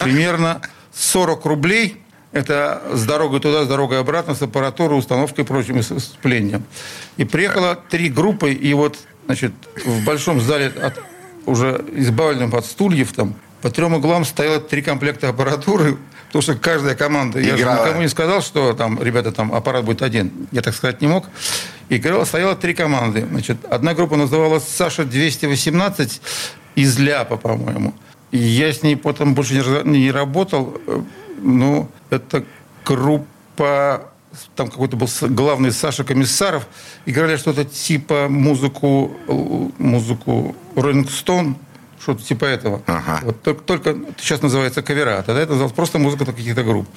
примерно 0.00 0.60
40 0.92 1.44
рублей. 1.44 2.02
Это 2.32 2.82
с 2.92 3.04
дорогой 3.06 3.38
туда, 3.38 3.64
с 3.64 3.68
дорогой 3.68 4.00
обратно, 4.00 4.34
с 4.34 4.42
аппаратурой, 4.42 4.98
установкой 4.98 5.44
и 5.44 5.46
прочим 5.46 5.80
сцеплением. 5.82 6.64
И 7.16 7.24
приехало 7.24 7.76
три 7.76 8.08
группы, 8.08 8.52
и 8.52 8.74
вот, 8.74 8.98
значит, 9.26 9.52
в 9.84 10.04
большом 10.04 10.40
зале, 10.40 10.66
от, 10.66 11.00
уже 11.46 11.84
избавленном 11.92 12.52
от 12.52 12.66
стульев, 12.66 13.12
там, 13.12 13.36
по 13.62 13.70
трем 13.70 13.94
углам 13.94 14.24
стояло 14.24 14.58
три 14.58 14.82
комплекта 14.82 15.28
аппаратуры, 15.28 15.96
Потому 16.30 16.42
что 16.42 16.54
каждая 16.54 16.94
команда... 16.94 17.42
Играла. 17.42 17.58
Я 17.58 17.76
же 17.76 17.82
никому 17.82 18.02
не 18.02 18.08
сказал, 18.08 18.40
что 18.40 18.72
там, 18.72 19.02
ребята, 19.02 19.32
там 19.32 19.52
аппарат 19.52 19.84
будет 19.84 20.00
один. 20.00 20.30
Я 20.52 20.62
так 20.62 20.76
сказать 20.76 21.00
не 21.00 21.08
мог. 21.08 21.26
Играла, 21.90 22.24
стояло 22.24 22.54
три 22.54 22.72
команды. 22.72 23.26
Значит, 23.28 23.58
одна 23.68 23.94
группа 23.94 24.16
называлась 24.16 24.64
«Саша-218» 24.68 26.20
из 26.76 26.98
Ляпа, 26.98 27.36
по-моему. 27.36 27.94
И 28.30 28.38
я 28.38 28.72
с 28.72 28.82
ней 28.84 28.96
потом 28.96 29.34
больше 29.34 29.54
не, 29.54 29.98
не 29.98 30.10
работал. 30.12 30.80
Ну, 31.42 31.88
это 32.10 32.44
группа 32.84 34.06
там 34.54 34.68
какой-то 34.68 34.96
был 34.96 35.08
главный 35.22 35.72
Саша 35.72 36.04
Комиссаров, 36.04 36.68
играли 37.04 37.36
что-то 37.36 37.64
типа 37.64 38.28
музыку, 38.28 39.16
музыку 39.78 40.54
Роллинг 40.76 41.10
Стоун, 41.10 41.56
что-то 42.00 42.22
типа 42.22 42.44
этого. 42.44 42.82
Ага. 42.86 43.20
Вот 43.24 43.42
только, 43.42 43.62
только 43.64 43.96
сейчас 44.18 44.42
называется 44.42 44.82
кавера, 44.82 45.18
а 45.18 45.22
тогда 45.22 45.42
это 45.42 45.50
называлось 45.50 45.74
просто 45.74 45.98
музыка 45.98 46.24
каких-то 46.24 46.62
групп. 46.62 46.88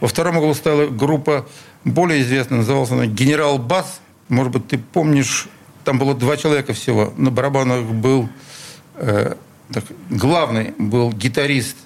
Во 0.00 0.08
втором 0.08 0.38
углу 0.38 0.52
стояла 0.54 0.88
группа 0.88 1.46
более 1.84 2.22
известная, 2.22 2.58
называлась 2.58 2.90
она 2.90 3.06
«Генерал 3.06 3.58
Бас». 3.58 4.00
Может 4.30 4.52
быть, 4.52 4.68
ты 4.68 4.78
помнишь, 4.78 5.48
там 5.84 5.98
было 5.98 6.14
два 6.14 6.38
человека 6.38 6.72
всего. 6.72 7.12
На 7.18 7.30
барабанах 7.30 7.84
был 7.84 8.30
э, 8.94 9.34
так, 9.70 9.84
главный 10.08 10.72
был 10.78 11.12
гитарист, 11.12 11.76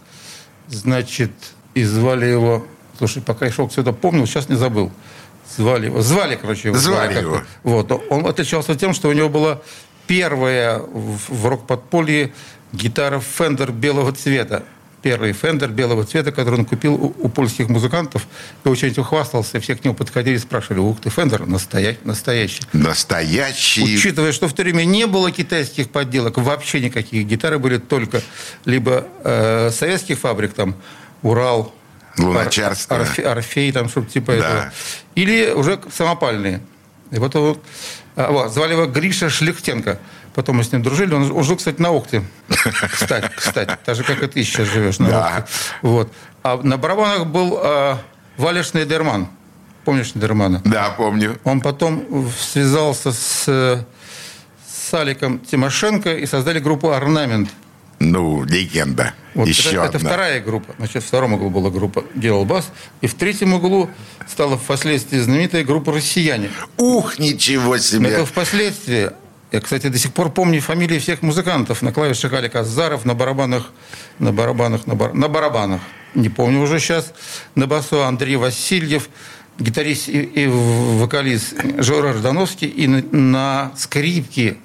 значит, 0.68 1.32
и 1.74 1.82
звали 1.82 2.26
его 2.26 2.64
Слушай, 2.98 3.22
пока 3.22 3.46
я 3.46 3.52
шел 3.52 3.68
сюда, 3.70 3.92
помнил, 3.92 4.26
сейчас 4.26 4.48
не 4.48 4.56
забыл. 4.56 4.90
Звали 5.56 5.86
его. 5.86 6.00
Звали, 6.00 6.36
короче, 6.36 6.68
его. 6.68 6.78
Звали 6.78 7.20
его. 7.20 7.42
Вот. 7.62 7.90
Он 8.10 8.26
отличался 8.26 8.74
тем, 8.76 8.94
что 8.94 9.08
у 9.08 9.12
него 9.12 9.28
была 9.28 9.60
первая 10.06 10.78
в, 10.78 11.18
в 11.28 11.46
рок-подполье 11.46 12.32
гитара 12.72 13.20
Fender 13.20 13.72
белого 13.72 14.12
цвета. 14.12 14.64
Первый 15.04 15.32
Fender 15.32 15.68
белого 15.68 16.04
цвета, 16.04 16.32
который 16.32 16.60
он 16.60 16.64
купил 16.64 16.94
у, 16.94 17.14
у 17.18 17.28
польских 17.28 17.68
музыкантов. 17.68 18.26
И 18.64 18.68
очень 18.70 18.88
этим 18.88 19.04
хвастался. 19.04 19.60
Все 19.60 19.76
к 19.76 19.84
нему 19.84 19.94
подходили 19.94 20.36
и 20.36 20.38
спрашивали, 20.38 20.78
ух 20.78 20.98
ты, 20.98 21.10
Fender 21.10 21.44
настоя... 21.44 21.94
настоящий. 22.04 22.62
Настоящий. 22.72 23.82
Учитывая, 23.82 24.32
что 24.32 24.48
в 24.48 24.54
то 24.54 24.62
время 24.62 24.84
не 24.84 25.06
было 25.06 25.30
китайских 25.30 25.90
подделок, 25.90 26.38
вообще 26.38 26.80
никаких. 26.80 27.26
Гитары 27.26 27.58
были 27.58 27.76
только 27.76 28.22
либо 28.64 29.06
э, 29.24 29.70
советских 29.70 30.18
фабрик, 30.18 30.54
там, 30.54 30.74
Урал, 31.20 31.74
Луначарство. 32.16 32.96
Орфе, 32.96 33.24
Орфей, 33.24 33.72
там 33.72 33.90
что-то 33.90 34.10
типа 34.10 34.32
Да. 34.32 34.38
этого. 34.38 34.72
Или 35.16 35.50
уже 35.50 35.78
самопальные. 35.94 36.62
И 37.10 37.18
вот, 37.18 37.34
его, 37.34 37.58
а, 38.16 38.32
вот, 38.32 38.54
звали 38.54 38.72
его 38.72 38.86
Гриша 38.86 39.28
Шлихтенко. 39.28 39.98
Потом 40.34 40.56
мы 40.56 40.64
с 40.64 40.72
ним 40.72 40.82
дружили. 40.82 41.14
Он, 41.14 41.30
он 41.30 41.44
жил, 41.44 41.56
кстати, 41.56 41.80
на 41.80 41.90
Охте. 41.90 42.24
Кстати, 42.92 43.30
кстати. 43.36 43.78
Так 43.84 43.94
же, 43.96 44.02
как 44.02 44.22
и 44.22 44.26
ты 44.26 44.42
сейчас 44.42 44.66
живешь 44.68 44.98
на 44.98 45.08
Да. 45.08 45.26
Охте. 45.36 45.52
Вот. 45.82 46.12
А 46.42 46.56
на 46.62 46.76
барабанах 46.76 47.26
был 47.26 47.58
а, 47.62 47.98
Валя 48.36 48.62
Шнейдерман. 48.64 49.28
Помнишь 49.84 50.08
Шнейдермана? 50.08 50.60
Да, 50.64 50.90
помню. 50.90 51.38
Он 51.44 51.60
потом 51.60 52.28
связался 52.38 53.12
с, 53.12 53.44
э, 53.46 53.84
с 54.66 54.92
Аликом 54.94 55.38
Тимошенко 55.38 56.14
и 56.14 56.26
создали 56.26 56.58
группу 56.58 56.90
«Орнамент». 56.90 57.50
Ну, 58.00 58.42
легенда. 58.44 59.14
Вот 59.34 59.46
Еще 59.46 59.70
это, 59.70 59.84
это 59.84 59.96
одна. 59.98 60.08
вторая 60.10 60.40
группа. 60.40 60.74
Значит, 60.78 61.04
в 61.04 61.06
втором 61.06 61.34
углу 61.34 61.48
была 61.50 61.70
группа 61.70 62.04
«Делал 62.14 62.44
бас». 62.44 62.70
И 63.02 63.06
в 63.06 63.14
третьем 63.14 63.54
углу 63.54 63.88
стала 64.28 64.58
впоследствии 64.58 65.18
знаменитая 65.18 65.64
группа 65.64 65.92
«Россияне». 65.92 66.50
Ух, 66.76 67.18
ничего 67.18 67.72
Но 67.74 67.78
себе. 67.78 68.08
это 68.10 68.26
впоследствии. 68.26 69.10
Я, 69.54 69.60
кстати, 69.60 69.86
до 69.88 69.98
сих 69.98 70.12
пор 70.12 70.30
помню 70.30 70.60
фамилии 70.60 70.98
всех 70.98 71.22
музыкантов. 71.22 71.80
На 71.80 71.92
клавишах 71.92 72.32
Алик 72.32 72.56
Азаров, 72.56 73.04
на 73.04 73.14
барабанах, 73.14 73.70
на 74.18 74.32
барабанах, 74.32 74.88
на, 74.88 74.96
бар- 74.96 75.14
на 75.14 75.28
барабанах. 75.28 75.80
Не 76.16 76.28
помню 76.28 76.60
уже 76.60 76.80
сейчас. 76.80 77.12
На 77.54 77.68
басу 77.68 78.02
Андрей 78.02 78.34
Васильев, 78.34 79.08
гитарист 79.60 80.08
и, 80.08 80.22
и 80.22 80.48
вокалист 80.48 81.54
Жора 81.78 82.14
Ждановский. 82.14 82.66
И 82.66 82.88
на, 82.88 83.00
на 83.12 83.70
скрипке 83.78 84.56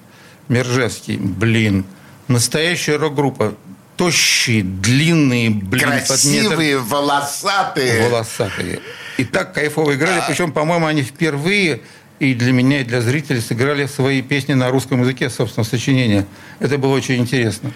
Мержевский. 0.48 1.18
Блин. 1.18 1.84
Настоящая 2.26 2.96
рок-группа. 2.96 3.54
Тощие, 3.96 4.64
длинные, 4.64 5.50
блин, 5.50 5.84
Красивые, 5.84 6.78
волосатые. 6.78 8.08
волосатые. 8.08 8.80
И 9.18 9.24
так 9.24 9.52
кайфово 9.54 9.94
играли. 9.94 10.20
Причем, 10.26 10.50
по-моему, 10.50 10.86
они 10.86 11.02
впервые 11.02 11.82
и 12.20 12.34
для 12.34 12.52
меня, 12.52 12.82
и 12.82 12.84
для 12.84 13.00
зрителей 13.00 13.40
сыграли 13.40 13.86
свои 13.86 14.20
песни 14.20 14.52
на 14.52 14.68
русском 14.70 15.00
языке, 15.00 15.30
собственно, 15.30 15.64
сочинения. 15.64 16.26
Это 16.58 16.76
было 16.76 16.94
очень 16.94 17.16
интересно. 17.16 17.72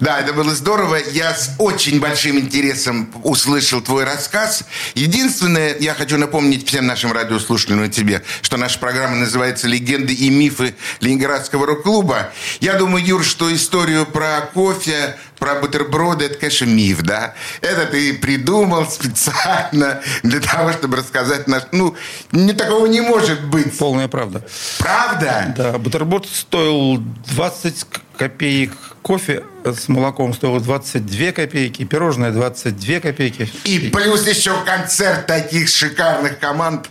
Да, 0.00 0.18
это 0.18 0.32
было 0.32 0.54
здорово. 0.54 0.96
Я 1.12 1.34
с 1.34 1.54
очень 1.58 2.00
большим 2.00 2.38
интересом 2.38 3.12
услышал 3.22 3.82
твой 3.82 4.04
рассказ. 4.04 4.64
Единственное, 4.94 5.76
я 5.78 5.92
хочу 5.92 6.16
напомнить 6.16 6.66
всем 6.66 6.86
нашим 6.86 7.12
радиослушателям 7.12 7.84
и 7.84 7.90
тебе, 7.90 8.22
что 8.40 8.56
наша 8.56 8.78
программа 8.78 9.16
называется 9.16 9.68
«Легенды 9.68 10.14
и 10.14 10.30
мифы 10.30 10.74
Ленинградского 11.00 11.66
рок-клуба». 11.66 12.32
Я 12.60 12.74
думаю, 12.74 13.04
Юр, 13.04 13.22
что 13.22 13.54
историю 13.54 14.06
про 14.06 14.40
кофе, 14.54 15.16
про 15.42 15.56
бутерброды, 15.56 16.26
это, 16.26 16.38
конечно, 16.38 16.66
миф, 16.66 17.02
да? 17.02 17.34
Это 17.62 17.86
ты 17.86 18.14
придумал 18.14 18.86
специально 18.88 20.00
для 20.22 20.38
того, 20.38 20.70
чтобы 20.70 20.98
рассказать 20.98 21.48
наш... 21.48 21.64
Ну, 21.72 21.96
не 22.30 22.52
такого 22.52 22.86
не 22.86 23.00
может 23.00 23.44
быть. 23.46 23.76
Полная 23.76 24.06
правда. 24.06 24.46
Правда? 24.78 25.52
Да, 25.56 25.78
бутерброд 25.78 26.28
стоил 26.28 26.98
20 27.34 27.86
копеек, 28.16 28.70
кофе 29.02 29.42
с 29.64 29.88
молоком 29.88 30.32
стоило 30.32 30.60
22 30.60 31.32
копейки, 31.32 31.82
пирожное 31.84 32.30
22 32.30 33.00
копейки. 33.00 33.50
И 33.64 33.90
плюс 33.92 34.24
еще 34.28 34.54
концерт 34.64 35.26
таких 35.26 35.68
шикарных 35.68 36.38
команд. 36.38 36.88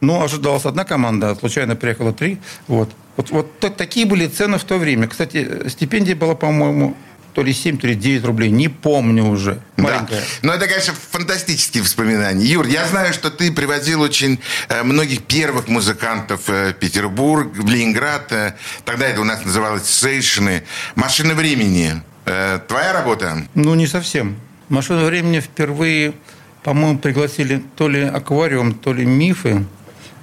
Ну, 0.00 0.20
ожидалась 0.24 0.64
одна 0.64 0.84
команда, 0.84 1.30
а 1.30 1.36
случайно 1.36 1.76
приехало 1.76 2.12
три. 2.12 2.40
Вот. 2.66 2.90
Вот, 3.16 3.30
вот 3.30 3.60
та- 3.60 3.70
такие 3.70 4.06
были 4.06 4.26
цены 4.26 4.58
в 4.58 4.64
то 4.64 4.78
время. 4.78 5.06
Кстати, 5.06 5.68
стипендия 5.68 6.16
была, 6.16 6.34
по-моему, 6.34 6.96
то 7.34 7.42
ли 7.42 7.52
7, 7.52 7.78
то 7.78 7.86
ли 7.86 7.94
9 7.94 8.24
рублей. 8.24 8.50
Не 8.50 8.68
помню 8.68 9.24
уже. 9.24 9.60
Маленькая. 9.76 10.20
Да. 10.20 10.26
Но 10.42 10.54
это, 10.54 10.66
конечно, 10.66 10.94
фантастические 11.10 11.82
воспоминания. 11.82 12.44
Юр, 12.46 12.66
я 12.66 12.86
знаю, 12.86 13.12
что 13.12 13.30
ты 13.30 13.50
привозил 13.52 14.00
очень 14.00 14.38
э, 14.68 14.82
многих 14.82 15.22
первых 15.22 15.68
музыкантов 15.68 16.48
э, 16.48 16.70
в 16.70 16.74
Петербург, 16.74 17.52
в 17.54 17.68
Ленинград. 17.68 18.32
э, 18.32 18.54
тогда 18.84 19.06
это 19.06 19.20
у 19.20 19.24
нас 19.24 19.44
называлось 19.44 19.84
сейшины. 19.86 20.62
«Машина 20.94 21.34
времени». 21.34 22.02
Э, 22.24 22.60
твоя 22.68 22.92
работа? 22.92 23.46
Ну, 23.54 23.74
не 23.74 23.86
совсем. 23.86 24.36
«Машину 24.68 25.04
времени» 25.04 25.40
впервые, 25.40 26.14
по-моему, 26.62 26.98
пригласили 26.98 27.62
то 27.76 27.88
ли 27.88 28.02
«Аквариум», 28.02 28.74
то 28.74 28.92
ли 28.92 29.04
«Мифы». 29.04 29.64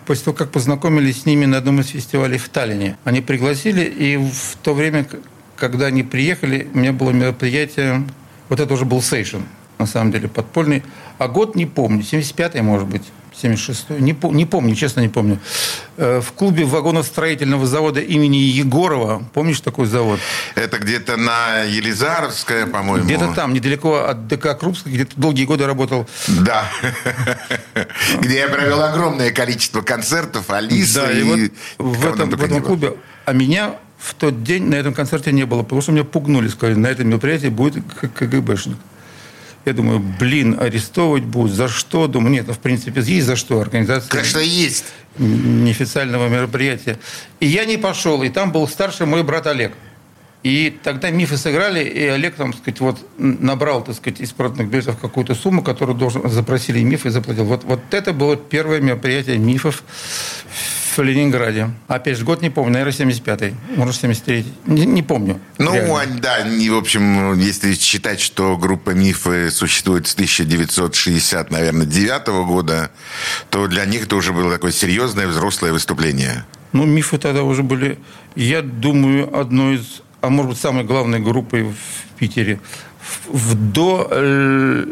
После 0.06 0.26
того, 0.26 0.38
как 0.38 0.52
познакомились 0.52 1.22
с 1.22 1.26
ними 1.28 1.46
на 1.46 1.58
одном 1.58 1.82
из 1.82 1.90
фестивалей 1.90 2.40
в 2.40 2.50
Таллине. 2.50 2.98
Они 3.04 3.22
пригласили, 3.22 3.84
и 3.84 4.18
в 4.18 4.56
то 4.64 4.74
время, 4.74 5.06
когда 5.60 5.88
они 5.88 6.04
приехали, 6.04 6.68
у 6.74 6.78
меня 6.78 6.94
было 6.94 7.12
мероприятие, 7.12 8.08
вот 8.50 8.60
это 8.60 8.74
уже 8.74 8.86
был 8.86 9.02
сейшн, 9.02 9.40
на 9.78 9.86
самом 9.86 10.12
деле, 10.12 10.28
подпольный. 10.28 10.84
А 11.18 11.28
год 11.28 11.56
не 11.56 11.66
помню, 11.66 12.02
75-й, 12.02 12.62
может 12.62 12.88
быть, 12.88 13.04
76-й, 13.42 14.02
не, 14.02 14.18
не 14.36 14.46
помню, 14.46 14.76
честно 14.76 15.02
не 15.02 15.10
помню. 15.10 15.40
Э, 15.98 16.22
В 16.22 16.32
клубе 16.34 16.66
вагоностроительного 16.66 17.68
завода 17.68 18.00
имени 18.00 18.38
Егорова, 18.38 19.24
помнишь 19.34 19.62
такой 19.62 19.86
завод? 19.88 20.20
Это 20.56 20.78
где-то 20.80 21.18
на 21.18 21.64
Елизаровская, 21.64 22.66
по-моему. 22.68 23.06
Где-то 23.06 23.34
там, 23.34 23.54
недалеко 23.54 24.06
от 24.06 24.28
ДК 24.28 24.58
Крупска, 24.58 24.90
где 24.90 25.06
ты 25.06 25.14
долгие 25.16 25.46
годы 25.46 25.66
работал. 25.66 26.08
Да. 26.28 26.66
Где 28.20 28.40
я 28.40 28.48
провел 28.48 28.82
огромное 28.82 29.32
количество 29.32 29.82
концертов. 29.82 30.50
Алиса 30.50 31.08
Да, 31.08 31.12
и... 31.12 31.24
вот 31.78 31.96
в 31.98 32.08
этом, 32.08 32.62
клубе. 32.62 32.96
А 33.26 33.34
меня 33.34 33.76
в 34.00 34.14
тот 34.14 34.44
день 34.44 34.64
на 34.64 34.76
этом 34.76 34.94
концерте 34.94 35.32
не 35.32 35.46
было, 35.46 35.64
потому 35.64 35.82
что 35.82 35.92
меня 35.92 36.06
пугнули, 36.06 36.48
сказали, 36.48 36.78
на 36.78 36.88
этом 36.88 37.10
мероприятии 37.10 37.50
будет 37.50 37.84
КГБшник. 38.16 38.78
Я 39.66 39.74
думаю, 39.74 40.00
блин, 40.00 40.58
арестовывать 40.60 41.26
будут. 41.26 41.52
За 41.52 41.68
что? 41.68 42.08
Думаю, 42.08 42.32
нет, 42.32 42.48
ну, 42.48 42.54
в 42.54 42.60
принципе, 42.60 43.02
есть 43.02 43.28
за 43.28 43.36
что. 43.36 43.60
Организация 43.60 44.10
Конечно, 44.10 44.40
есть. 44.40 44.86
неофициального 45.18 46.30
мероприятия. 46.30 46.98
И 47.42 47.46
я 47.46 47.66
не 47.66 47.78
пошел. 47.78 48.24
И 48.24 48.30
там 48.30 48.54
был 48.54 48.68
старший 48.70 49.06
мой 49.06 49.22
брат 49.22 49.48
Олег. 49.48 49.74
И 50.42 50.80
тогда 50.84 51.12
мифы 51.12 51.36
сыграли, 51.36 51.84
и 51.84 52.06
Олег, 52.06 52.36
там, 52.36 52.54
так 52.54 52.62
сказать, 52.62 52.80
вот 52.80 53.06
набрал, 53.18 53.84
так 53.84 53.96
сказать, 53.96 54.22
из 54.22 54.32
продных 54.32 54.70
билетов 54.70 54.98
какую-то 54.98 55.36
сумму, 55.36 55.62
которую 55.62 55.98
должен, 55.98 56.30
запросили 56.30 56.82
мифы 56.82 57.10
и 57.10 57.12
заплатил. 57.12 57.44
Вот, 57.44 57.66
вот 57.66 57.82
это 57.92 58.14
было 58.14 58.38
первое 58.38 58.80
мероприятие 58.80 59.38
мифов 59.38 59.84
в 60.98 61.02
Ленинграде. 61.04 61.70
Опять 61.88 62.18
же, 62.18 62.26
год 62.26 62.42
не 62.42 62.50
помню, 62.50 62.74
наверное, 62.74 62.94
75-й, 62.94 63.54
может, 63.76 64.04
73-й. 64.04 64.46
Не, 64.66 64.86
не 64.86 65.04
помню. 65.04 65.40
Ну, 65.58 65.74
Реально. 65.74 66.02
а, 66.02 66.06
да, 66.20 66.42
не, 66.44 66.70
в 66.70 66.78
общем, 66.78 67.38
если 67.40 67.74
считать, 67.74 68.20
что 68.20 68.58
группа 68.58 68.92
«Мифы» 68.92 69.52
существует 69.52 70.08
с 70.08 70.14
1960, 70.14 71.52
наверное, 71.52 71.86
9 71.86 72.28
года, 72.48 72.92
то 73.50 73.68
для 73.68 73.86
них 73.86 74.04
это 74.04 74.16
уже 74.16 74.34
было 74.34 74.52
такое 74.52 74.72
серьезное 74.72 75.28
взрослое 75.28 75.72
выступление. 75.72 76.46
Ну, 76.72 76.86
мифы 76.86 77.18
тогда 77.18 77.44
уже 77.44 77.64
были, 77.64 77.98
я 78.36 78.62
думаю, 78.62 79.36
одной 79.38 79.76
из, 79.76 80.02
а 80.22 80.30
может 80.30 80.52
быть, 80.52 80.60
самой 80.60 80.84
главной 80.84 81.20
группой 81.20 81.64
в 81.64 82.18
Питере 82.18 82.60
в, 83.02 83.38
в 83.38 83.72
до 83.72 84.08
э, 84.12 84.86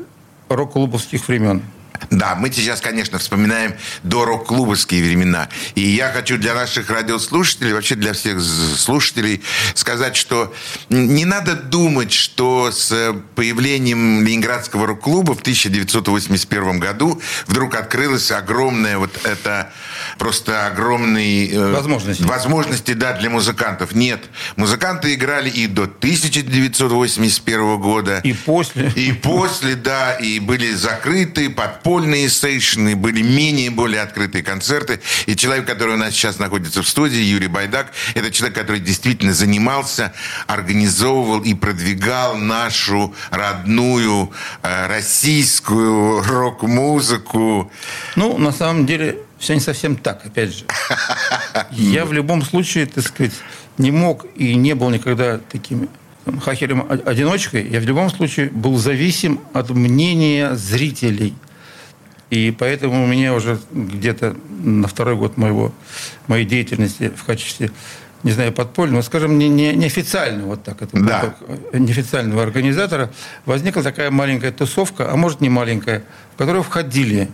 рок-клубовских 0.49 1.27
времен. 1.27 1.61
Да, 2.09 2.35
мы 2.35 2.51
сейчас, 2.51 2.81
конечно, 2.81 3.19
вспоминаем 3.19 3.73
до 4.03 4.25
рок-клубовские 4.25 5.03
времена. 5.03 5.49
И 5.75 5.81
я 5.81 6.11
хочу 6.11 6.37
для 6.37 6.53
наших 6.53 6.89
радиослушателей, 6.89 7.73
вообще 7.73 7.95
для 7.95 8.13
всех 8.13 8.39
слушателей 8.41 9.41
сказать, 9.73 10.15
что 10.15 10.53
не 10.89 11.25
надо 11.25 11.55
думать, 11.55 12.13
что 12.13 12.71
с 12.71 12.91
э, 12.91 13.13
появлением 13.35 14.25
Ленинградского 14.25 14.87
рок-клуба 14.87 15.35
в 15.35 15.41
1981 15.41 16.79
году 16.79 17.21
вдруг 17.47 17.75
открылась 17.75 18.31
огромная 18.31 18.97
вот 18.97 19.19
это 19.25 19.71
просто 20.17 20.67
огромный... 20.67 21.49
э, 21.49 21.71
Возможности. 21.73 22.23
Возможности, 22.23 22.93
да, 22.93 23.13
для 23.13 23.29
музыкантов. 23.29 23.93
Нет. 23.93 24.21
Музыканты 24.55 25.13
играли 25.13 25.49
и 25.49 25.67
до 25.67 25.83
1981 25.83 27.77
года. 27.79 28.19
И 28.23 28.33
после. 28.33 28.91
И 28.95 29.11
после, 29.13 29.75
да, 29.75 30.13
и 30.13 30.39
были 30.39 30.71
закрыты, 30.73 31.49
подпольные 31.49 31.86
подпольные 31.87 32.27
сейшны, 32.27 32.97
были 32.97 33.21
менее 33.21 33.69
более 33.71 34.01
открытые 34.01 34.43
концерты. 34.43 34.99
И 35.25 35.37
человек, 35.37 35.65
который 35.65 35.93
у 35.93 35.97
нас 35.97 36.13
сейчас 36.13 36.37
находится 36.37 36.83
в 36.83 36.87
студии, 36.87 37.21
Юрий 37.21 37.47
Байдак, 37.47 37.93
это 38.13 38.29
человек, 38.29 38.57
который 38.57 38.81
действительно 38.81 39.33
занимался, 39.33 40.11
организовывал 40.47 41.39
и 41.39 41.53
продвигал 41.53 42.35
нашу 42.35 43.15
родную 43.31 44.31
э, 44.63 44.87
российскую 44.87 46.23
рок-музыку. 46.23 47.71
Ну, 48.17 48.37
на 48.37 48.51
самом 48.51 48.85
деле, 48.85 49.19
все 49.39 49.53
не 49.53 49.61
совсем 49.61 49.95
так, 49.95 50.25
опять 50.25 50.57
же. 50.57 50.65
Я 51.71 52.03
в 52.03 52.11
любом 52.11 52.41
случае, 52.41 52.87
так 52.87 53.07
сказать, 53.07 53.33
не 53.77 53.91
мог 53.91 54.25
и 54.35 54.55
не 54.55 54.75
был 54.75 54.89
никогда 54.89 55.39
таким 55.49 55.87
хакером-одиночкой. 56.43 57.65
Я 57.69 57.79
в 57.79 57.85
любом 57.85 58.09
случае 58.09 58.49
был 58.49 58.75
зависим 58.75 59.39
от 59.53 59.69
мнения 59.69 60.53
зрителей. 60.55 61.33
И 62.29 62.51
поэтому 62.51 63.03
у 63.03 63.07
меня 63.07 63.33
уже 63.33 63.59
где-то 63.71 64.35
на 64.49 64.87
второй 64.87 65.15
год 65.15 65.37
моего, 65.37 65.71
моей 66.27 66.45
деятельности 66.45 67.11
в 67.15 67.23
качестве 67.23 67.71
не 68.23 68.31
знаю, 68.31 68.51
подпольного, 68.51 69.03
скажем, 69.03 69.37
не, 69.37 69.47
не, 69.47 69.73
неофициального, 69.73 70.47
вот 70.47 70.63
так 70.63 70.81
это, 70.81 70.99
да. 70.99 71.35
неофициального 71.71 72.43
организатора, 72.43 73.11
возникла 73.45 73.83
такая 73.83 74.09
маленькая 74.11 74.51
тусовка, 74.51 75.11
а 75.11 75.15
может 75.15 75.39
не 75.39 75.49
маленькая, 75.49 76.03
в 76.33 76.37
которую 76.37 76.63
входили 76.63 77.29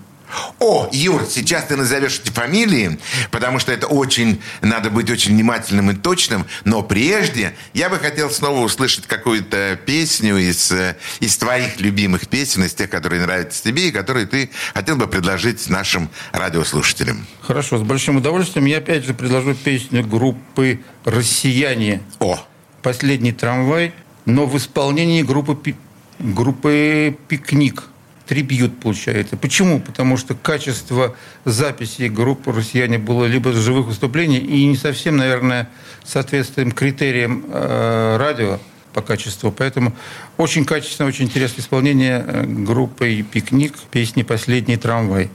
о, 0.59 0.89
Юр, 0.91 1.25
сейчас 1.29 1.65
ты 1.65 1.75
назовешь 1.75 2.19
эти 2.23 2.31
фамилии, 2.31 2.99
потому 3.31 3.59
что 3.59 3.71
это 3.71 3.87
очень, 3.87 4.41
надо 4.61 4.89
быть 4.89 5.09
очень 5.09 5.33
внимательным 5.33 5.91
и 5.91 5.95
точным. 5.95 6.45
Но 6.63 6.83
прежде 6.83 7.53
я 7.73 7.89
бы 7.89 7.97
хотел 7.97 8.29
снова 8.29 8.59
услышать 8.59 9.05
какую-то 9.07 9.79
песню 9.85 10.37
из, 10.37 10.71
э, 10.71 10.95
из 11.19 11.37
твоих 11.37 11.79
любимых 11.79 12.27
песен, 12.27 12.63
из 12.63 12.73
тех, 12.73 12.89
которые 12.89 13.21
нравятся 13.21 13.63
тебе 13.63 13.89
и 13.89 13.91
которые 13.91 14.25
ты 14.25 14.49
хотел 14.73 14.95
бы 14.95 15.07
предложить 15.07 15.69
нашим 15.69 16.09
радиослушателям. 16.31 17.25
Хорошо, 17.41 17.77
с 17.77 17.81
большим 17.81 18.17
удовольствием. 18.17 18.65
Я 18.65 18.77
опять 18.77 19.05
же 19.05 19.13
предложу 19.13 19.53
песню 19.53 20.05
группы 20.05 20.79
«Россияне». 21.05 22.01
О! 22.19 22.39
«Последний 22.81 23.31
трамвай», 23.31 23.93
но 24.25 24.45
в 24.45 24.57
исполнении 24.57 25.21
группы, 25.21 25.75
группы 26.19 27.17
«Пикник» 27.27 27.83
трибьют 28.27 28.79
получается. 28.79 29.37
Почему? 29.37 29.79
Потому 29.79 30.17
что 30.17 30.35
качество 30.35 31.15
записи 31.45 32.03
группы 32.03 32.51
«Россияне» 32.51 32.97
было 32.97 33.25
либо 33.25 33.49
с 33.49 33.57
живых 33.57 33.87
выступлений 33.87 34.37
и 34.37 34.65
не 34.65 34.77
совсем, 34.77 35.17
наверное, 35.17 35.69
соответствует 36.03 36.73
критериям 36.73 37.45
э, 37.47 38.17
радио 38.17 38.59
по 38.93 39.01
качеству. 39.01 39.51
Поэтому 39.51 39.93
очень 40.37 40.65
качественное, 40.65 41.09
очень 41.09 41.25
интересное 41.25 41.61
исполнение 41.61 42.23
э, 42.25 42.45
группы 42.45 43.21
«Пикник» 43.23 43.77
песни 43.91 44.23
«Последний 44.23 44.77
трамвай». 44.77 45.29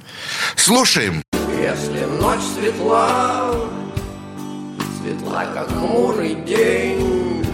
Слушаем. 0.57 1.23
Если 1.61 2.05
ночь 2.21 2.41
светла, 2.55 3.69
светла, 5.03 5.47
как 5.53 5.69
хмурый 5.69 6.37
день, 6.47 7.45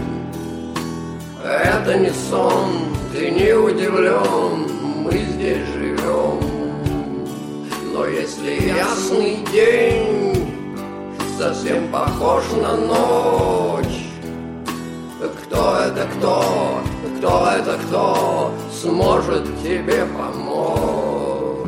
это 1.43 1.97
не 1.97 2.11
сон, 2.29 2.95
ты 3.11 3.29
не 3.31 3.53
удивлен, 3.53 4.64
здесь 5.45 5.67
живем. 5.75 6.39
Но 7.93 8.07
если 8.07 8.75
ясный 8.75 9.37
день 9.51 10.51
совсем 11.37 11.87
похож 11.91 12.43
на 12.61 12.75
ночь, 12.75 14.09
кто 15.43 15.77
это 15.77 16.07
кто, 16.17 16.81
кто 17.17 17.51
это 17.51 17.77
кто 17.87 18.51
сможет 18.81 19.45
тебе 19.61 20.05
помочь? 20.17 21.67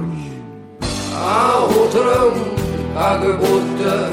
А 1.16 1.68
утром 1.68 2.34
как 2.96 3.40
будто 3.40 4.10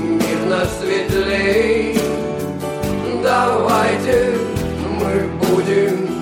мир 0.00 0.46
наш 0.48 0.68
светлей, 0.80 1.98
давайте 3.22 4.34
мы 4.98 5.28
будем 5.46 6.12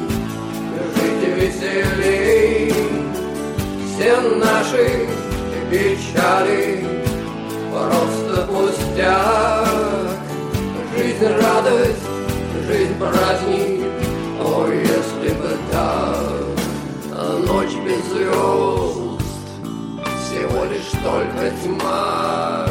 веселей 1.41 2.40
Все 4.11 4.21
наши 4.23 5.07
печали. 5.71 6.85
Просто 7.71 8.45
пустяк. 8.49 9.69
Жизнь 10.97 11.29
радость, 11.41 12.09
жизнь 12.67 12.95
праздник. 12.99 13.87
О, 14.41 14.67
если 14.67 15.33
бы 15.35 15.57
так 15.71 16.27
Ночь 17.47 17.77
без 17.85 18.05
звезд. 18.07 19.23
Всего 20.19 20.65
лишь 20.65 20.91
только 21.05 21.53
тьма. 21.63 22.67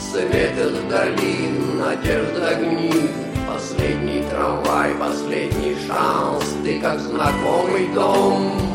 Светят 0.00 0.70
вдали 0.70 1.50
надежда 1.78 2.48
огни. 2.48 3.10
Последний 3.46 4.24
трамвай, 4.30 4.94
последний 4.94 5.76
шанс. 5.86 6.44
Ты 6.64 6.80
как 6.80 6.98
знакомый 7.00 7.88
дом 7.94 8.69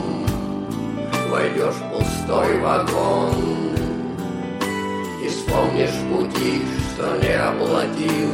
Войдешь 1.35 1.75
в 1.75 1.89
пустой 1.91 2.59
вагон. 2.61 3.33
И 5.21 5.27
вспомнишь 5.27 5.89
пути, 6.09 6.61
что 6.93 7.17
не 7.17 7.33
оплатил 7.33 8.31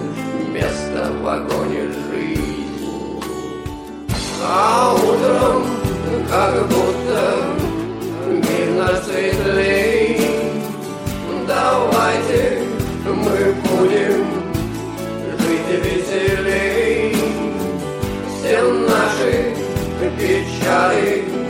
Место 0.54 1.12
в 1.12 1.24
вагоне 1.24 1.88
жизнь 2.12 3.24
А 4.44 4.94
утром, 4.94 5.64
как 6.30 6.68
будто 6.68 7.44
мир 8.28 8.72
наш 8.78 9.00
светлей 9.00 10.22
Давайте 11.48 12.62
мы 13.06 13.56
будем 13.64 14.28
веселей. 15.72 17.16
Все 18.38 18.62
наши 18.62 19.56
печали 20.20 21.41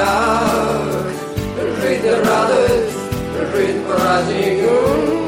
пустяк 0.00 0.80
Жизнь 1.82 2.08
радость, 2.08 2.96
жизнь 3.54 3.84
праздник 3.84 5.19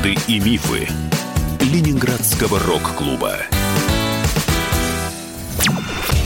Легенды 0.00 0.18
и 0.28 0.40
мифы 0.40 0.88
Ленинградского 1.60 2.58
рок-клуба. 2.60 3.36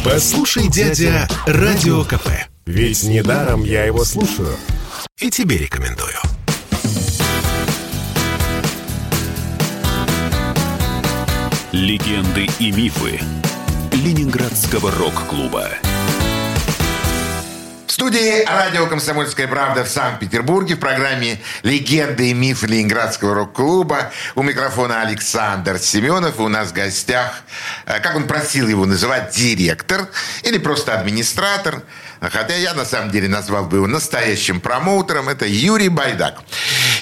Послушай, 0.05 0.69
дядя, 0.69 1.27
Радио 1.47 2.05
КП. 2.05 2.29
Ведь 2.67 3.03
недаром 3.03 3.65
я 3.65 3.85
его 3.85 4.05
слушаю. 4.05 4.55
И 5.19 5.29
тебе 5.29 5.59
рекомендую. 5.59 6.15
Легенды 11.73 12.47
и 12.61 12.71
мифы 12.71 13.19
Ленинградского 13.93 14.93
рок-клуба 14.93 15.69
студии 18.05 18.45
радио 18.45 18.87
«Комсомольская 18.87 19.49
правда» 19.49 19.83
в 19.83 19.89
Санкт-Петербурге 19.89 20.75
в 20.75 20.79
программе 20.79 21.41
«Легенды 21.63 22.29
и 22.29 22.35
мифы 22.35 22.67
Ленинградского 22.67 23.35
рок-клуба». 23.35 24.13
У 24.35 24.43
микрофона 24.43 25.01
Александр 25.01 25.79
Семенов. 25.79 26.39
У 26.39 26.49
нас 26.49 26.69
в 26.69 26.75
гостях, 26.75 27.31
э, 27.87 28.01
как 28.01 28.15
он 28.15 28.27
просил 28.27 28.69
его 28.69 28.85
называть, 28.85 29.35
директор 29.35 30.09
или 30.43 30.59
просто 30.59 30.93
администратор. 30.93 31.83
Хотя 32.21 32.57
я 32.57 32.75
на 32.75 32.85
самом 32.85 33.11
деле 33.11 33.27
назвал 33.27 33.65
бы 33.65 33.79
его 33.79 33.87
настоящим 33.87 34.61
промоутером. 34.61 35.31
Это 35.31 35.47
Юрий 35.47 35.89
Байдак. 35.89 36.43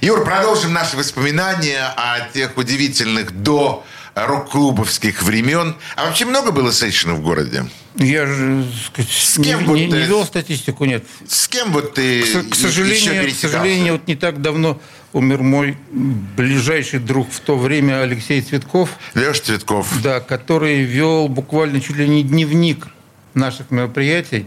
Юр, 0.03 0.25
продолжим 0.25 0.73
наши 0.73 0.97
воспоминания 0.97 1.85
о 1.97 2.29
тех 2.33 2.57
удивительных 2.57 3.33
до 3.43 3.85
рок-клубовских 4.15 5.23
времен. 5.23 5.77
А 5.97 6.07
вообще 6.07 6.25
много 6.25 6.53
было 6.53 6.73
сейшенов 6.73 7.19
в 7.19 7.23
городе? 7.23 7.67
Я 7.97 8.27
же 8.27 8.65
сказать, 8.87 9.11
с 9.11 9.35
кем 9.35 9.61
не, 9.61 9.67
вот 9.67 9.75
не, 9.77 9.87
не 9.87 10.07
вел 10.07 10.25
статистику, 10.25 10.85
нет. 10.87 11.05
С 11.29 11.47
кем 11.47 11.73
вот 11.73 11.95
ты 11.95 12.23
к, 12.23 12.51
к 12.51 12.55
сожалению, 12.55 13.31
к 13.31 13.35
сожалению, 13.35 13.93
вот 13.95 14.07
не 14.07 14.17
так 14.17 14.41
давно 14.41 14.81
умер 15.13 15.43
мой 15.43 15.77
ближайший 15.91 17.01
друг 17.01 17.31
в 17.31 17.41
то 17.41 17.57
время 17.57 18.01
Алексей 18.03 18.41
Цветков. 18.41 18.91
Леша 19.15 19.43
Цветков. 19.43 19.89
Да, 20.03 20.21
который 20.21 20.83
вел 20.85 21.29
буквально 21.29 21.81
чуть 21.81 21.97
ли 21.97 22.09
не 22.09 22.23
дневник 22.23 22.87
наших 23.35 23.71
мероприятий. 23.71 24.47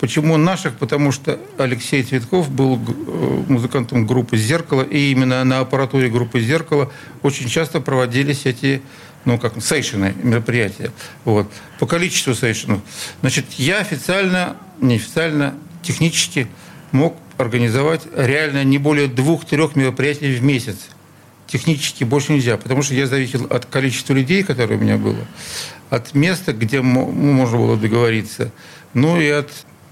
Почему 0.00 0.38
наших? 0.38 0.76
Потому 0.76 1.12
что 1.12 1.38
Алексей 1.58 2.02
Цветков 2.02 2.50
был 2.50 2.80
э, 2.80 3.44
музыкантом 3.48 4.06
группы 4.06 4.38
«Зеркало», 4.38 4.82
и 4.82 5.10
именно 5.12 5.44
на 5.44 5.60
аппаратуре 5.60 6.08
группы 6.08 6.40
«Зеркало» 6.40 6.90
очень 7.22 7.48
часто 7.48 7.82
проводились 7.82 8.46
эти 8.46 8.80
ну, 9.26 9.38
как 9.38 9.62
сейшены, 9.62 10.14
мероприятия. 10.22 10.90
Вот. 11.26 11.52
По 11.78 11.86
количеству 11.86 12.34
сейшенов. 12.34 12.80
Значит, 13.20 13.44
я 13.58 13.80
официально, 13.80 14.56
неофициально, 14.80 15.54
технически 15.82 16.46
мог 16.92 17.16
организовать 17.36 18.06
реально 18.16 18.64
не 18.64 18.78
более 18.78 19.06
двух-трех 19.06 19.76
мероприятий 19.76 20.34
в 20.34 20.42
месяц. 20.42 20.88
Технически 21.46 22.04
больше 22.04 22.32
нельзя, 22.32 22.56
потому 22.56 22.82
что 22.82 22.94
я 22.94 23.06
зависел 23.06 23.46
от 23.50 23.66
количества 23.66 24.14
людей, 24.14 24.44
которые 24.44 24.78
у 24.78 24.82
меня 24.82 24.96
было, 24.96 25.26
от 25.90 26.14
места, 26.14 26.54
где 26.54 26.80
можно 26.80 27.58
было 27.58 27.76
договориться, 27.76 28.50
ну 28.94 29.20
и 29.20 29.28
от 29.28 29.50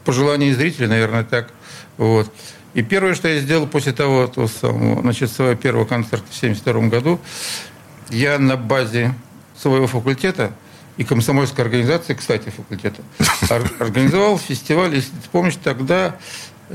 пожеланий 0.08 0.54
зрителей, 0.54 0.86
наверное, 0.86 1.22
так. 1.22 1.50
Вот. 1.98 2.32
И 2.72 2.80
первое, 2.80 3.14
что 3.14 3.28
я 3.28 3.40
сделал 3.40 3.66
после 3.66 3.92
того, 3.92 4.26
то 4.26 4.48
самого, 4.48 5.02
значит, 5.02 5.30
своего 5.30 5.54
первого 5.54 5.84
концерта 5.84 6.24
в 6.30 6.38
1972 6.38 6.88
году, 6.88 7.20
я 8.08 8.38
на 8.38 8.56
базе 8.56 9.14
своего 9.54 9.86
факультета 9.86 10.52
и 10.96 11.04
комсомольской 11.04 11.62
организации, 11.62 12.14
кстати, 12.14 12.48
факультета, 12.48 13.02
организовал 13.78 14.38
фестиваль, 14.38 14.94
если 14.94 15.10
ты 15.10 15.28
помнишь, 15.30 15.56
тогда 15.62 16.16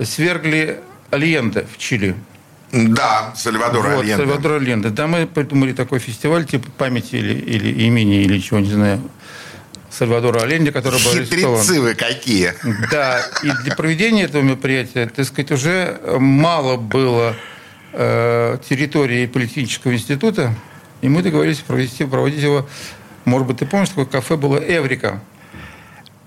свергли 0.03 0.81
Альенде 1.09 1.65
в 1.73 1.79
Чили. 1.79 2.15
Да, 2.71 3.33
Сальвадор 3.35 3.81
вот, 3.81 4.01
Альенде. 4.01 4.17
Сальвадор 4.17 4.51
Альенде. 4.61 4.89
Да, 4.89 5.07
мы 5.07 5.25
придумали 5.25 5.73
такой 5.73 5.97
фестиваль, 5.97 6.45
типа 6.45 6.69
памяти 6.77 7.15
или, 7.15 7.33
или 7.33 7.83
имени, 7.83 8.21
или 8.21 8.37
чего, 8.37 8.59
не 8.59 8.69
знаю, 8.69 9.01
Сальвадора 9.97 10.41
Оленди, 10.41 10.71
который 10.71 11.03
был 11.03 11.23
Хитрецы 11.23 11.79
вы 11.79 11.93
какие. 11.93 12.53
Да, 12.91 13.21
и 13.43 13.51
для 13.63 13.75
проведения 13.75 14.23
этого 14.23 14.41
мероприятия, 14.41 15.07
так 15.07 15.25
сказать, 15.25 15.51
уже 15.51 15.99
мало 16.17 16.77
было 16.77 17.35
э, 17.93 18.57
территории 18.67 19.25
политического 19.27 19.93
института, 19.93 20.53
и 21.01 21.09
мы 21.09 21.21
договорились 21.21 21.59
провести, 21.59 22.05
проводить 22.05 22.41
его, 22.41 22.67
может 23.25 23.47
быть, 23.47 23.57
ты 23.59 23.65
помнишь, 23.65 23.89
такое 23.89 24.05
кафе 24.05 24.35
было 24.35 24.57
«Эврика». 24.57 25.21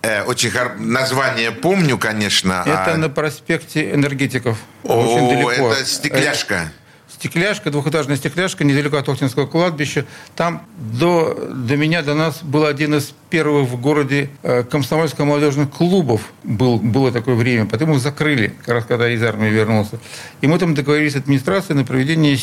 Э, 0.02 0.22
очень 0.22 0.50
хор... 0.50 0.76
название 0.78 1.50
помню, 1.50 1.98
конечно. 1.98 2.62
Это 2.64 2.94
а... 2.94 2.96
на 2.96 3.08
проспекте 3.08 3.92
энергетиков. 3.92 4.58
О, 4.84 4.94
очень 4.94 5.28
далеко. 5.28 5.72
это 5.72 5.84
стекляшка. 5.84 6.70
Стекляшка, 7.18 7.70
двухэтажная 7.70 8.16
стекляшка, 8.16 8.62
недалеко 8.62 8.98
от 8.98 9.08
Охтинского 9.08 9.46
кладбища. 9.46 10.04
Там 10.34 10.66
до, 10.76 11.50
до 11.50 11.76
меня, 11.76 12.02
до 12.02 12.14
нас 12.14 12.42
был 12.42 12.66
один 12.66 12.94
из 12.94 13.14
первых 13.30 13.70
в 13.70 13.80
городе 13.80 14.28
э, 14.42 14.64
комсомольско-молодежных 14.64 15.70
клубов. 15.70 16.20
Был, 16.44 16.76
было 16.76 17.10
такое 17.10 17.34
время. 17.34 17.64
Потом 17.64 17.92
их 17.92 18.00
закрыли, 18.00 18.52
как 18.58 18.68
раз 18.68 18.84
когда 18.84 19.08
из 19.08 19.22
армии 19.22 19.48
вернулся. 19.48 19.98
И 20.42 20.46
мы 20.46 20.58
там 20.58 20.74
договорились 20.74 21.14
с 21.14 21.16
администрацией 21.16 21.78
на 21.78 21.84
проведение 21.84 22.36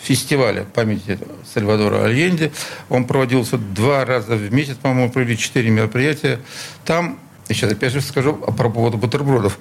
фестиваля 0.00 0.62
памяти 0.72 1.18
Сальвадора 1.52 2.04
Альенде. 2.04 2.52
Он 2.90 3.06
проводился 3.06 3.58
два 3.58 4.04
раза 4.04 4.36
в 4.36 4.52
месяц, 4.52 4.76
по-моему, 4.76 5.10
провели 5.10 5.36
четыре 5.36 5.70
мероприятия. 5.70 6.38
Там 6.84 7.18
сейчас 7.52 7.72
опять 7.72 7.92
же 7.92 8.00
скажу 8.00 8.34
по 8.34 8.70
поводу 8.70 8.98
бутербродов. 8.98 9.58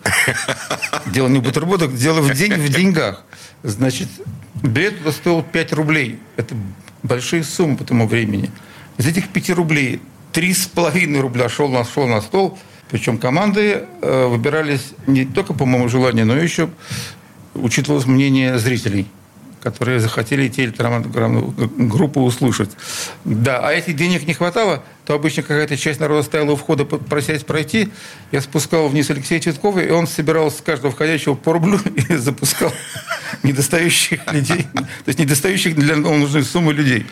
Дело 1.08 1.28
не 1.28 1.40
в 1.40 1.44
бутербродах, 1.44 1.94
дело 1.94 2.22
в, 2.22 2.34
день, 2.34 2.54
в 2.54 2.70
деньгах. 2.70 3.24
Значит, 3.64 4.08
билет 4.62 4.98
туда 5.00 5.12
стоил 5.12 5.44
5 5.44 5.74
рублей. 5.74 6.20
Это 6.38 6.56
большие 7.04 7.44
суммы 7.44 7.78
по 7.78 7.84
тому 7.84 8.08
времени. 8.08 8.52
Из 8.98 9.08
этих 9.08 9.30
5 9.30 9.50
рублей 9.52 10.02
3,5 10.34 11.20
рубля 11.20 11.50
шел 11.50 11.68
на, 11.70 11.84
шел 11.84 12.08
на 12.08 12.22
стол. 12.22 12.58
Причем 12.90 13.18
команды 13.18 13.86
э, 14.02 14.26
выбирались 14.28 14.94
не 15.08 15.26
только 15.26 15.54
по 15.54 15.66
моему 15.66 15.88
желанию, 15.88 16.26
но 16.26 16.36
еще 16.36 16.70
учитывалось 17.54 18.06
мнение 18.06 18.58
зрителей 18.60 19.08
которые 19.62 20.00
захотели 20.00 20.48
телетрансграммную 20.48 21.54
группу 21.78 22.22
услышать. 22.22 22.72
Да, 23.26 23.60
а 23.60 23.72
если 23.74 23.94
денег 23.94 24.28
не 24.28 24.34
хватало, 24.34 24.84
то 25.06 25.14
обычно 25.14 25.44
какая-то 25.44 25.78
часть 25.78 26.00
народа 26.00 26.24
стояла 26.24 26.52
у 26.52 26.56
входа 26.56 26.86
просясь 26.86 27.44
пройти. 27.44 27.90
Я 28.32 28.42
спускал 28.42 28.88
вниз 28.88 29.10
Алексея 29.10 29.40
Цветкова, 29.40 29.80
и 29.80 29.92
он 29.92 30.08
собирал 30.08 30.52
с 30.52 30.62
каждого 30.62 30.92
входящего 30.92 31.36
по 31.36 31.54
рублю 31.54 31.80
и 32.10 32.16
запускал 32.16 32.74
недостающих 33.44 34.20
людей, 34.32 34.68
то 34.74 35.08
есть 35.08 35.20
недостающих 35.20 35.76
для 35.76 35.96
нужной 35.96 36.44
суммы 36.44 36.74
людей. 36.74 37.06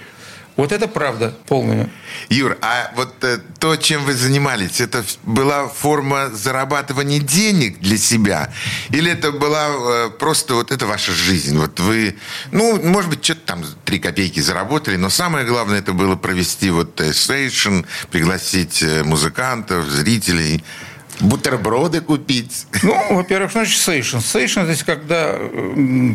Вот 0.60 0.74
это 0.74 0.89
правда 0.89 1.34
полная. 1.48 1.89
Юр, 2.28 2.58
а 2.62 2.91
вот 2.98 3.24
э, 3.24 3.39
то, 3.60 3.78
чем 3.78 4.04
вы 4.04 4.13
занимались, 4.13 4.82
это 4.82 5.06
была 5.24 5.69
форма 5.69 6.32
зарабатывания 6.34 7.22
денег 7.22 7.80
для 7.80 7.98
себя? 7.98 8.52
Или 8.89 9.10
это 9.10 9.32
была 9.32 9.69
э, 9.69 10.10
просто 10.19 10.56
вот 10.56 10.74
это 10.74 10.86
ваша 10.86 11.13
жизнь? 11.13 11.58
Вот 11.58 11.80
вы, 11.80 12.17
ну, 12.52 12.78
может 12.84 13.10
быть, 13.10 13.24
что-то 13.24 13.39
там 13.45 13.63
три 13.86 14.00
копейки 14.00 14.41
заработали, 14.41 14.98
но 14.98 15.10
самое 15.10 15.45
главное 15.45 15.80
это 15.80 15.93
было 15.93 16.17
провести 16.17 16.72
вот 16.72 17.00
э, 17.00 17.13
сейшн, 17.13 17.86
пригласить 18.12 18.84
э, 18.84 19.04
музыкантов, 19.06 19.86
зрителей– 19.86 20.62
бутерброды 21.19 22.01
купить. 22.01 22.67
Ну, 22.84 23.15
во-первых, 23.15 23.51
значит, 23.51 23.79
сейшн. 23.79 24.19
Сейшн, 24.19 24.62
то 24.62 24.69
есть, 24.69 24.84
когда 24.84 25.38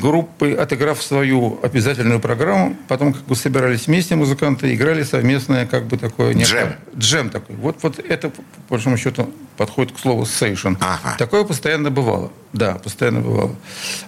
группы, 0.00 0.52
отыграв 0.52 1.02
свою 1.02 1.58
обязательную 1.62 2.20
программу, 2.20 2.76
потом 2.88 3.12
как 3.12 3.22
бы 3.24 3.36
собирались 3.36 3.86
вместе 3.86 4.16
музыканты, 4.16 4.74
играли 4.74 5.02
совместное, 5.02 5.66
как 5.66 5.86
бы 5.86 5.98
такое... 5.98 6.34
Джем. 6.34 6.74
Джем 6.96 7.30
такой. 7.30 7.56
Вот, 7.56 7.78
вот 7.82 7.98
это, 7.98 8.30
по 8.30 8.42
большому 8.70 8.96
счету, 8.96 9.30
подходит 9.56 9.92
к 9.92 9.98
слову 9.98 10.26
сейшн. 10.26 10.74
Ага. 10.80 11.16
Такое 11.18 11.44
постоянно 11.44 11.90
бывало. 11.90 12.32
Да, 12.52 12.74
постоянно 12.74 13.20
бывало. 13.20 13.54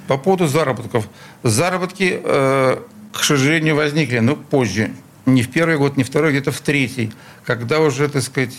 По 0.09 0.16
поводу 0.16 0.46
заработков. 0.46 1.09
Заработки, 1.42 2.20
э, 2.22 2.78
к 3.12 3.24
сожалению, 3.24 3.76
возникли, 3.76 4.18
но 4.18 4.37
позже. 4.37 4.90
Не 5.26 5.42
в 5.42 5.50
первый 5.50 5.76
год, 5.76 5.96
не 5.96 6.04
второй, 6.04 6.30
где-то 6.30 6.52
в 6.52 6.61
третий. 6.61 7.12
Когда 7.44 7.80
уже, 7.80 8.09
так 8.09 8.22
сказать, 8.22 8.54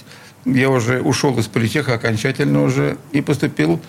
я 0.46 0.70
уже 0.70 1.02
ушел 1.02 1.38
из 1.40 1.48
политеха 1.48 1.94
окончательно 1.94 2.64
уже 2.64 2.98
и 3.12 3.22
поступил 3.22 3.82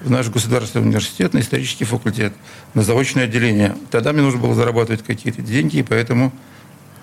в 0.00 0.10
наш 0.10 0.28
государственный 0.28 0.86
университет 0.86 1.34
на 1.34 1.40
исторический 1.40 1.84
факультет, 1.84 2.32
на 2.74 2.82
заочное 2.82 3.24
отделение. 3.24 3.76
Тогда 3.90 4.12
мне 4.12 4.22
нужно 4.22 4.40
было 4.40 4.54
зарабатывать 4.54 5.02
какие-то 5.02 5.42
деньги, 5.42 5.78
и 5.78 5.82
поэтому 5.82 6.32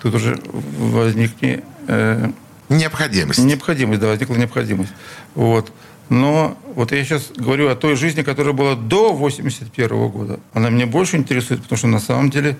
тут 0.02 0.14
уже 0.14 0.38
возникли... 0.78 1.62
Э, 1.86 2.30
необходимость. 2.68 3.38
Необходимость, 3.40 4.00
да, 4.00 4.08
возникла 4.08 4.34
необходимость. 4.34 4.92
Вот. 5.34 5.72
Но 6.08 6.56
вот 6.74 6.92
я 6.92 7.04
сейчас 7.04 7.30
говорю 7.36 7.68
о 7.68 7.76
той 7.76 7.94
жизни, 7.94 8.22
которая 8.22 8.54
была 8.54 8.74
до 8.74 9.12
81 9.12 10.08
года. 10.08 10.40
Она 10.52 10.70
меня 10.70 10.86
больше 10.86 11.16
интересует, 11.16 11.62
потому 11.62 11.76
что 11.76 11.86
на 11.86 12.00
самом 12.00 12.30
деле 12.30 12.56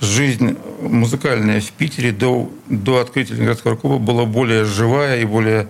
жизнь 0.00 0.56
музыкальная 0.80 1.60
в 1.60 1.70
Питере 1.72 2.12
до, 2.12 2.52
до 2.68 3.00
открытия 3.00 3.34
Ленинградского 3.34 3.76
клуба 3.76 3.98
была 3.98 4.24
более 4.24 4.64
живая 4.64 5.20
и 5.20 5.24
более... 5.24 5.68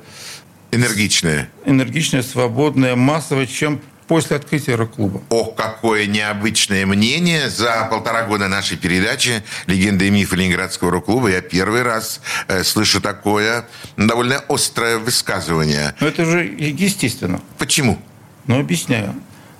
Энергичная. 0.70 1.48
Энергичная, 1.66 2.22
свободная, 2.22 2.96
массовая, 2.96 3.46
чем 3.46 3.80
после 4.06 4.36
открытия 4.36 4.74
рок-клуба. 4.74 5.22
Ох, 5.30 5.54
какое 5.54 6.06
необычное 6.06 6.86
мнение. 6.86 7.48
За 7.48 7.86
полтора 7.90 8.24
года 8.24 8.48
нашей 8.48 8.76
передачи 8.76 9.42
«Легенды 9.66 10.08
и 10.08 10.10
мифы 10.10 10.36
Ленинградского 10.36 10.90
рок-клуба» 10.90 11.30
я 11.30 11.40
первый 11.40 11.82
раз 11.82 12.20
э, 12.48 12.64
слышу 12.64 13.00
такое 13.00 13.66
довольно 13.96 14.38
острое 14.48 14.98
высказывание. 14.98 15.94
Но 16.00 16.08
это 16.08 16.24
же 16.24 16.44
естественно. 16.44 17.40
Почему? 17.58 17.98
Ну, 18.46 18.60
объясняю. 18.60 19.14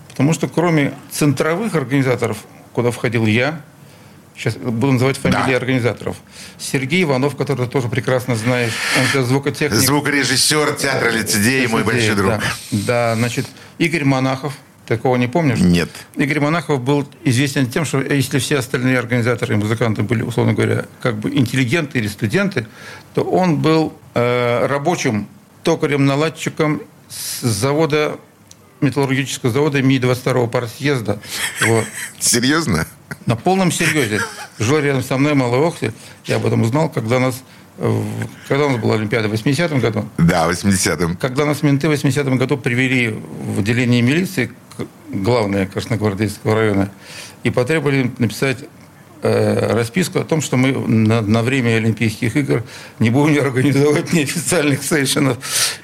Потому 0.08 0.32
что 0.32 0.48
кроме 0.48 0.94
центровых 1.10 1.74
организаторов, 1.74 2.38
куда 2.72 2.90
входил 2.90 3.26
я, 3.26 3.60
сейчас 4.36 4.56
буду 4.56 4.92
называть 4.92 5.16
фамилии 5.16 5.50
да. 5.50 5.56
организаторов. 5.56 6.16
Сергей 6.58 7.04
Иванов, 7.04 7.36
который 7.36 7.66
тоже 7.66 7.88
прекрасно 7.88 8.36
знаешь, 8.36 8.72
он 8.98 9.06
сейчас 9.06 9.26
звукотехник. 9.26 9.78
Звукорежиссер 9.78 10.74
театра 10.74 11.10
лицедеи, 11.10 11.66
мой 11.66 11.84
большой 11.84 12.14
друг. 12.14 12.30
Да. 12.30 12.42
да, 12.70 13.14
значит, 13.16 13.46
Игорь 13.78 14.04
Монахов, 14.04 14.54
такого 14.86 15.16
не 15.16 15.28
помнишь? 15.28 15.60
Нет. 15.60 15.88
Игорь 16.16 16.40
Монахов 16.40 16.82
был 16.82 17.08
известен 17.22 17.70
тем, 17.70 17.84
что 17.84 18.00
если 18.00 18.38
все 18.38 18.58
остальные 18.58 18.98
организаторы 18.98 19.54
и 19.54 19.56
музыканты 19.56 20.02
были, 20.02 20.22
условно 20.22 20.54
говоря, 20.54 20.86
как 21.00 21.16
бы 21.16 21.30
интеллигенты 21.30 21.98
или 21.98 22.08
студенты, 22.08 22.66
то 23.14 23.22
он 23.22 23.58
был 23.60 23.94
э, 24.14 24.66
рабочим 24.66 25.28
токарем-наладчиком 25.62 26.82
с 27.08 27.40
завода 27.42 28.18
металлургического 28.80 29.52
завода 29.52 29.82
МИ-22 29.82 30.48
партсъезда. 30.48 31.20
Вот. 31.66 31.84
Серьезно? 32.18 32.86
На 33.26 33.36
полном 33.36 33.72
серьезе. 33.72 34.20
Жил 34.58 34.80
рядом 34.80 35.02
со 35.02 35.16
мной 35.16 35.34
Малый 35.34 35.60
Охте. 35.60 35.92
Я 36.26 36.36
об 36.36 36.46
этом 36.46 36.62
узнал, 36.62 36.88
когда 36.88 37.18
нас 37.18 37.42
когда 38.48 38.66
у 38.66 38.70
нас 38.70 38.80
была 38.80 38.94
Олимпиада? 38.94 39.28
В 39.28 39.32
80-м 39.32 39.80
году? 39.80 40.08
Да, 40.16 40.46
в 40.46 40.50
80-м. 40.52 41.16
Когда 41.16 41.44
нас 41.44 41.62
менты 41.62 41.88
в 41.88 41.92
80-м 41.92 42.38
году 42.38 42.56
привели 42.56 43.08
в 43.08 43.60
отделение 43.60 44.00
милиции, 44.00 44.52
главное 45.08 45.66
Красногвардейского 45.66 46.54
района, 46.54 46.90
и 47.42 47.50
потребовали 47.50 48.12
написать 48.18 48.58
э, 49.22 49.72
расписку 49.72 50.20
о 50.20 50.24
том, 50.24 50.40
что 50.40 50.56
мы 50.56 50.72
на, 50.72 51.20
на 51.20 51.42
время 51.42 51.76
Олимпийских 51.76 52.36
игр 52.36 52.62
не 53.00 53.10
будем 53.10 53.44
организовать 53.44 54.12
неофициальных 54.12 54.82
сейшенов. 54.84 55.38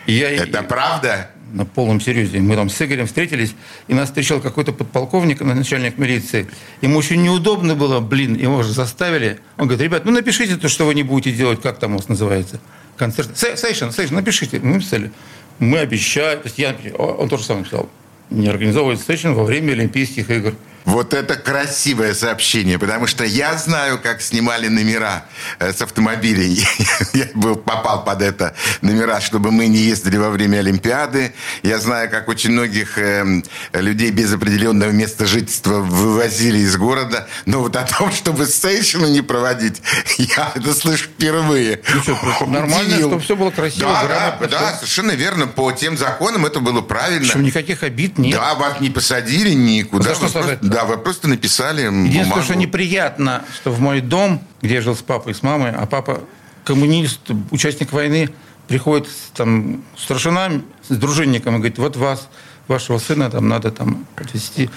Я, 0.06 0.30
Это 0.30 0.62
правда? 0.62 1.30
На 1.52 1.64
полном 1.64 2.00
серьезе. 2.00 2.38
Мы 2.40 2.54
там 2.56 2.68
с 2.68 2.80
Игорем 2.82 3.06
встретились, 3.06 3.54
и 3.88 3.94
нас 3.94 4.08
встречал 4.08 4.40
какой-то 4.40 4.72
подполковник, 4.72 5.40
начальник 5.40 5.98
милиции. 5.98 6.48
Ему 6.80 6.98
очень 6.98 7.22
неудобно 7.22 7.74
было, 7.74 8.00
блин, 8.00 8.34
его 8.34 8.62
же 8.62 8.72
заставили. 8.72 9.38
Он 9.56 9.66
говорит, 9.66 9.82
ребят, 9.82 10.04
ну 10.04 10.12
напишите 10.12 10.56
то, 10.56 10.68
что 10.68 10.86
вы 10.86 10.94
не 10.94 11.02
будете 11.02 11.36
делать, 11.36 11.60
как 11.60 11.78
там 11.78 11.94
у 11.94 11.96
вас 11.98 12.08
называется. 12.08 12.60
Концерт. 12.96 13.36
Сейшн, 13.36 13.90
сейшн, 13.90 14.14
напишите. 14.14 14.60
Мы 14.60 14.74
написали. 14.74 15.10
Мы 15.58 15.78
обещаем. 15.78 16.40
То 16.40 16.46
есть 16.46 16.58
я, 16.58 16.76
он 16.98 17.28
тоже 17.28 17.44
самое 17.44 17.64
написал. 17.64 17.88
Не 18.30 18.48
организовывать 18.48 19.00
сейшн 19.00 19.32
во 19.32 19.44
время 19.44 19.72
Олимпийских 19.72 20.30
игр. 20.30 20.54
Вот 20.84 21.14
это 21.14 21.36
красивое 21.36 22.14
сообщение, 22.14 22.78
потому 22.78 23.06
что 23.06 23.24
я 23.24 23.56
знаю, 23.56 23.98
как 24.02 24.22
снимали 24.22 24.68
номера 24.68 25.24
э, 25.58 25.72
с 25.72 25.82
автомобилей. 25.82 26.66
Я 27.12 27.26
был, 27.34 27.56
попал 27.56 28.04
под 28.04 28.22
это 28.22 28.54
номера, 28.80 29.20
чтобы 29.20 29.50
мы 29.50 29.66
не 29.66 29.78
ездили 29.78 30.16
во 30.16 30.30
время 30.30 30.58
Олимпиады. 30.58 31.34
Я 31.62 31.78
знаю, 31.78 32.10
как 32.10 32.28
очень 32.28 32.52
многих 32.52 32.98
э, 32.98 33.42
людей 33.74 34.10
без 34.10 34.32
определенного 34.32 34.90
места 34.90 35.26
жительства 35.26 35.80
вывозили 35.80 36.58
из 36.58 36.76
города. 36.76 37.28
Но 37.46 37.60
вот 37.60 37.76
о 37.76 37.84
том, 37.84 38.10
чтобы 38.12 38.46
стейшены 38.46 39.06
не 39.06 39.22
проводить, 39.22 39.82
я 40.18 40.52
это 40.54 40.74
слышу 40.74 41.04
впервые. 41.04 41.80
Ну 41.94 42.02
что, 42.02 42.46
нормально, 42.46 42.96
чтобы 42.96 43.20
все 43.20 43.36
было 43.36 43.50
красиво, 43.50 43.90
Да, 43.90 44.02
да, 44.02 44.06
грамотно, 44.08 44.48
да, 44.48 44.74
совершенно 44.76 45.12
верно. 45.12 45.46
По 45.46 45.72
тем 45.72 45.96
законам 45.96 46.46
это 46.46 46.60
было 46.60 46.80
правильно. 46.80 47.26
Причем 47.26 47.42
никаких 47.42 47.82
обид 47.82 48.18
нет. 48.18 48.38
Да, 48.38 48.54
вас 48.54 48.80
не 48.80 48.90
посадили 48.90 49.50
никуда. 49.50 50.14
За 50.14 50.28
что? 50.28 50.58
Да, 50.70 50.84
вы 50.84 50.98
просто 50.98 51.28
написали 51.28 51.82
Единственное, 51.82 52.24
бумагу. 52.24 52.42
что 52.42 52.54
неприятно, 52.54 53.44
что 53.54 53.70
в 53.70 53.80
мой 53.80 54.00
дом, 54.00 54.42
где 54.62 54.74
я 54.74 54.80
жил 54.80 54.94
с 54.94 55.02
папой 55.02 55.32
и 55.32 55.34
с 55.34 55.42
мамой, 55.42 55.72
а 55.72 55.86
папа 55.86 56.22
коммунист, 56.64 57.20
участник 57.50 57.92
войны, 57.92 58.30
приходит 58.68 59.08
там 59.34 59.82
старшина 59.98 60.62
с 60.88 60.94
дружинником 60.96 61.54
и 61.54 61.58
говорит, 61.58 61.78
вот 61.78 61.96
вас, 61.96 62.28
вашего 62.68 62.98
сына 62.98 63.30
там 63.30 63.48
надо 63.48 63.72
там 63.72 64.06
отвезти. 64.16 64.70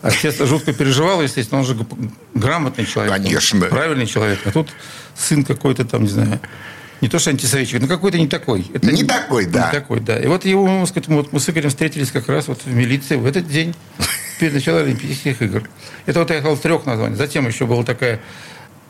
Отец 0.00 0.38
жутко 0.46 0.72
переживал, 0.72 1.20
естественно, 1.22 1.60
он 1.60 1.66
же 1.66 1.76
грамотный 2.34 2.86
человек. 2.86 3.12
Конечно. 3.12 3.66
Правильный 3.66 4.06
человек. 4.06 4.38
А 4.44 4.52
тут 4.52 4.68
сын 5.16 5.44
какой-то 5.44 5.84
там, 5.84 6.02
не 6.02 6.08
знаю, 6.08 6.40
не 7.00 7.08
то 7.08 7.18
что 7.18 7.30
антисоветчик, 7.30 7.80
но 7.80 7.88
какой-то 7.88 8.16
не 8.16 8.28
такой. 8.28 8.70
Это 8.72 8.92
Не 8.92 9.02
такой, 9.02 9.46
да. 9.46 9.66
Не 9.66 9.72
такой, 9.72 9.98
да. 9.98 10.20
И 10.20 10.28
вот 10.28 10.44
его, 10.44 10.86
сказать, 10.86 11.08
вот 11.08 11.32
мы 11.32 11.40
с 11.40 11.50
Игорем 11.50 11.70
встретились 11.70 12.12
как 12.12 12.28
раз 12.28 12.46
вот 12.46 12.60
в 12.64 12.72
милиции 12.72 13.16
в 13.16 13.26
этот 13.26 13.48
день, 13.48 13.74
перед 14.42 14.54
началом 14.54 14.82
Олимпийских 14.82 15.40
игр. 15.40 15.62
Это 16.04 16.18
вот 16.18 16.30
я 16.30 16.40
сказал 16.40 16.56
трех 16.56 16.84
названий. 16.84 17.14
Затем 17.14 17.46
еще 17.46 17.64
была 17.64 17.84
такая 17.84 18.18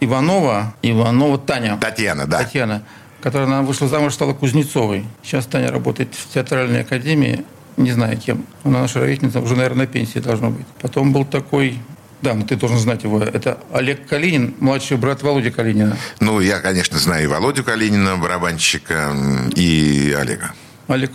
Иванова, 0.00 0.74
Иванова 0.80 1.36
Таня. 1.36 1.76
Татьяна, 1.76 2.26
да. 2.26 2.38
Татьяна, 2.38 2.82
которая 3.20 3.48
она 3.48 3.60
вышла 3.60 3.86
замуж, 3.86 4.14
стала 4.14 4.32
Кузнецовой. 4.32 5.04
Сейчас 5.22 5.44
Таня 5.44 5.70
работает 5.70 6.14
в 6.14 6.32
театральной 6.32 6.80
академии, 6.80 7.44
не 7.76 7.92
знаю 7.92 8.16
кем. 8.16 8.46
Она 8.64 8.80
наша 8.80 9.00
ровесница, 9.00 9.40
уже, 9.40 9.54
наверное, 9.54 9.84
на 9.84 9.86
пенсии 9.86 10.20
должна 10.20 10.48
быть. 10.48 10.64
Потом 10.80 11.12
был 11.12 11.26
такой, 11.26 11.78
да, 12.22 12.32
ну 12.32 12.46
ты 12.46 12.56
должен 12.56 12.78
знать 12.78 13.02
его, 13.02 13.20
это 13.22 13.58
Олег 13.74 14.08
Калинин, 14.08 14.54
младший 14.58 14.96
брат 14.96 15.22
Володи 15.22 15.50
Калинина. 15.50 15.98
Ну, 16.20 16.40
я, 16.40 16.60
конечно, 16.60 16.98
знаю 16.98 17.24
и 17.24 17.26
Володю 17.26 17.62
Калинина, 17.62 18.16
барабанщика, 18.16 19.14
и 19.54 20.16
Олега. 20.18 20.54
Олег 20.88 21.10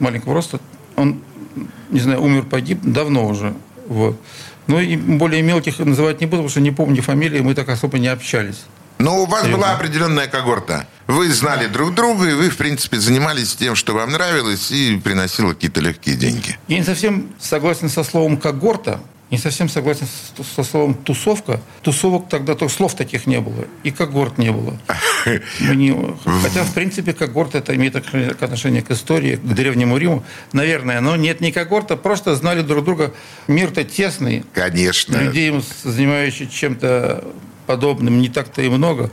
маленького 0.00 0.34
роста, 0.34 0.58
он, 0.96 1.20
не 1.90 2.00
знаю, 2.00 2.20
умер, 2.20 2.46
погиб 2.46 2.80
давно 2.82 3.28
уже. 3.28 3.54
Вот. 3.88 4.20
Ну 4.66 4.80
и 4.80 4.96
более 4.96 5.42
мелких 5.42 5.78
называть 5.78 6.20
не 6.20 6.26
буду, 6.26 6.38
потому 6.38 6.48
что 6.48 6.60
не 6.60 6.72
помню 6.72 7.02
фамилии, 7.02 7.40
мы 7.40 7.54
так 7.54 7.68
особо 7.68 7.98
не 7.98 8.08
общались. 8.08 8.64
Но 8.98 9.22
у 9.22 9.26
вас 9.26 9.46
была 9.46 9.72
определенная 9.72 10.26
когорта. 10.26 10.86
Вы 11.06 11.30
знали 11.30 11.66
друг 11.66 11.94
друга, 11.94 12.30
и 12.30 12.32
вы, 12.32 12.48
в 12.48 12.56
принципе, 12.56 12.98
занимались 12.98 13.54
тем, 13.54 13.74
что 13.74 13.92
вам 13.92 14.12
нравилось, 14.12 14.70
и 14.70 14.96
приносило 14.96 15.52
какие-то 15.52 15.80
легкие 15.80 16.16
деньги. 16.16 16.58
Я 16.66 16.78
не 16.78 16.84
совсем 16.84 17.28
согласен 17.38 17.88
со 17.88 18.02
словом 18.02 18.38
когорта, 18.38 19.00
не 19.30 19.38
совсем 19.38 19.68
согласен 19.68 20.06
со 20.54 20.62
словом 20.62 20.94
тусовка. 20.94 21.60
Тусовок 21.82 22.28
тогда 22.28 22.54
то 22.54 22.68
слов 22.68 22.94
таких 22.94 23.26
не 23.26 23.40
было, 23.40 23.64
и 23.82 23.90
когорт 23.90 24.38
не 24.38 24.52
было. 24.52 24.78
Хотя, 25.24 26.62
в 26.64 26.72
принципе, 26.74 27.12
когорт 27.12 27.54
это 27.56 27.74
имеет 27.74 27.96
отношение- 27.96 28.30
отношение 28.30 28.82
к 28.82 28.90
истории, 28.92 29.36
к 29.36 29.42
древнему 29.42 29.96
Риму, 29.96 30.22
наверное. 30.52 31.00
Но 31.00 31.16
нет 31.16 31.40
не 31.40 31.50
когорта, 31.50 31.96
просто 31.96 32.36
знали 32.36 32.62
друг 32.62 32.84
друга. 32.84 33.12
Мир-то 33.48 33.82
тесный, 33.84 34.44
Конечно. 34.52 35.16
людей, 35.16 35.52
занимающих 35.82 36.50
чем-то 36.50 37.24
подобным, 37.66 38.20
не 38.20 38.28
так-то 38.28 38.62
и 38.62 38.68
много. 38.68 39.10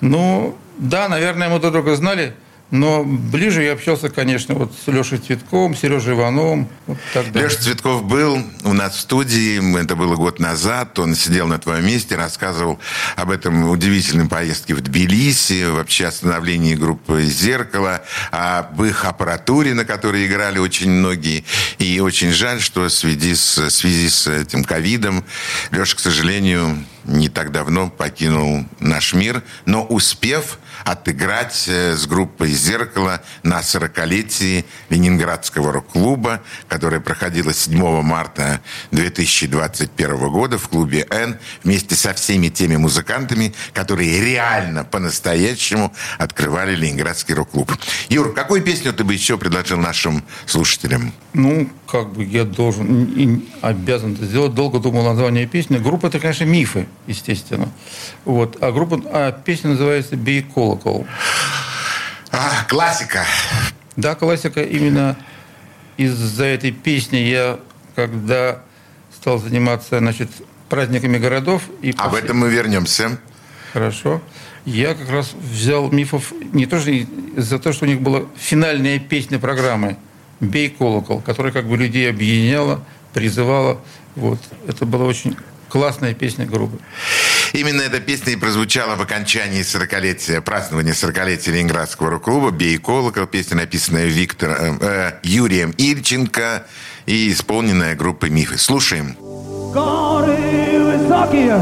Ну, 0.00 0.56
да, 0.78 1.08
наверное, 1.08 1.48
мы 1.48 1.60
друг 1.60 1.72
друга 1.72 1.94
знали, 1.94 2.34
но 2.72 3.04
ближе 3.04 3.62
я 3.62 3.74
общался, 3.74 4.08
конечно, 4.08 4.54
вот 4.54 4.72
с 4.74 4.90
Лешей 4.90 5.18
Цветковым, 5.18 5.76
Сережей 5.76 6.14
Ивановым. 6.14 6.68
Вот. 6.86 6.96
Леша 7.34 7.58
Цветков 7.58 8.04
был 8.04 8.42
у 8.64 8.72
нас 8.72 8.96
в 8.96 9.00
студии, 9.00 9.78
это 9.78 9.94
было 9.94 10.16
год 10.16 10.40
назад, 10.40 10.98
он 10.98 11.14
сидел 11.14 11.46
на 11.46 11.58
твоем 11.58 11.86
месте, 11.86 12.16
рассказывал 12.16 12.80
об 13.14 13.30
этом 13.30 13.68
удивительной 13.68 14.26
поездке 14.26 14.74
в 14.74 14.80
Тбилиси, 14.80 15.70
вообще 15.70 16.06
о 16.06 16.10
становлении 16.10 16.74
группы 16.74 17.24
«Зеркало», 17.24 18.02
об 18.30 18.82
их 18.82 19.04
аппаратуре, 19.04 19.74
на 19.74 19.84
которой 19.84 20.26
играли 20.26 20.58
очень 20.58 20.90
многие. 20.90 21.44
И 21.78 22.00
очень 22.00 22.32
жаль, 22.32 22.62
что 22.62 22.84
в 22.84 22.90
связи 22.90 23.34
с 23.34 24.26
этим 24.26 24.64
ковидом 24.64 25.24
Леша, 25.72 25.94
к 25.94 26.00
сожалению, 26.00 26.82
не 27.04 27.28
так 27.28 27.52
давно 27.52 27.90
покинул 27.90 28.64
наш 28.80 29.12
мир, 29.12 29.42
но 29.66 29.84
успев 29.84 30.58
отыграть 30.84 31.64
э, 31.68 31.96
с 31.96 32.06
группой 32.06 32.50
«Зеркало» 32.50 33.22
на 33.42 33.60
40-летии 33.60 34.64
Ленинградского 34.88 35.72
рок-клуба, 35.72 36.42
которое 36.68 37.00
проходило 37.00 37.52
7 37.52 38.02
марта 38.02 38.60
2021 38.90 40.16
года 40.30 40.58
в 40.58 40.68
клубе 40.68 41.06
«Н» 41.10 41.38
вместе 41.62 41.94
со 41.94 42.14
всеми 42.14 42.48
теми 42.48 42.76
музыкантами, 42.76 43.54
которые 43.72 44.20
реально 44.20 44.84
по-настоящему 44.84 45.94
открывали 46.18 46.74
Ленинградский 46.74 47.34
рок-клуб. 47.34 47.72
Юр, 48.08 48.32
какую 48.34 48.62
песню 48.62 48.92
ты 48.92 49.04
бы 49.04 49.12
еще 49.12 49.38
предложил 49.38 49.78
нашим 49.78 50.24
слушателям? 50.46 51.12
Ну, 51.32 51.70
как 51.92 52.10
бы 52.14 52.24
я 52.24 52.44
должен 52.44 53.04
и 53.04 53.44
обязан 53.60 54.14
это 54.14 54.24
сделать. 54.24 54.54
Долго 54.54 54.78
думал 54.78 55.04
название 55.04 55.46
песни. 55.46 55.76
Группа 55.76 56.06
это, 56.06 56.18
конечно, 56.18 56.44
мифы, 56.44 56.88
естественно. 57.06 57.68
Вот. 58.24 58.56
А 58.62 58.72
группа, 58.72 58.98
а 59.12 59.30
песня 59.30 59.70
называется 59.70 60.16
«Бей 60.16 60.42
колокол». 60.42 61.06
А, 62.30 62.64
классика. 62.66 63.26
Да, 63.96 64.14
классика 64.14 64.62
именно 64.62 65.18
из-за 65.98 66.46
этой 66.46 66.70
песни 66.72 67.18
я, 67.18 67.60
когда 67.94 68.62
стал 69.14 69.38
заниматься, 69.38 69.98
значит, 69.98 70.30
праздниками 70.70 71.18
городов 71.18 71.64
и 71.82 71.90
Об 71.90 72.12
после- 72.12 72.20
этом 72.24 72.38
мы 72.38 72.48
вернемся. 72.48 73.18
Хорошо. 73.74 74.22
Я 74.64 74.94
как 74.94 75.10
раз 75.10 75.34
взял 75.34 75.90
мифов 75.90 76.32
не 76.54 76.64
то, 76.64 76.80
что 76.80 76.90
из-за 76.90 77.58
того, 77.58 77.74
что 77.74 77.84
у 77.84 77.88
них 77.88 78.00
была 78.00 78.22
финальная 78.38 78.98
песня 78.98 79.38
программы 79.38 79.98
«Бей 80.42 80.70
колокол», 80.70 81.20
которая 81.20 81.52
как 81.52 81.68
бы 81.68 81.76
людей 81.76 82.10
объединяла, 82.10 82.84
призывала. 83.14 83.80
Вот. 84.16 84.40
Это 84.66 84.84
была 84.84 85.06
очень 85.06 85.36
классная 85.68 86.14
песня 86.14 86.46
группы. 86.46 86.78
Именно 87.52 87.82
эта 87.82 88.00
песня 88.00 88.32
и 88.32 88.36
прозвучала 88.36 88.96
в 88.96 89.02
окончании 89.02 89.62
40-летия, 89.62 90.40
празднования 90.40 90.94
40-летия 90.94 91.52
Ленинградского 91.52 92.10
рок-клуба 92.10 92.50
«Бей 92.50 92.78
колокол». 92.78 93.26
Песня, 93.26 93.56
написанная 93.56 94.06
Виктором, 94.06 94.78
э, 94.80 95.12
Юрием 95.22 95.70
Ильченко 95.78 96.66
и 97.06 97.30
исполненная 97.30 97.94
группой 97.94 98.30
«Мифы». 98.30 98.58
Слушаем. 98.58 99.16
Горы 99.72 100.36
высокие, 100.82 101.56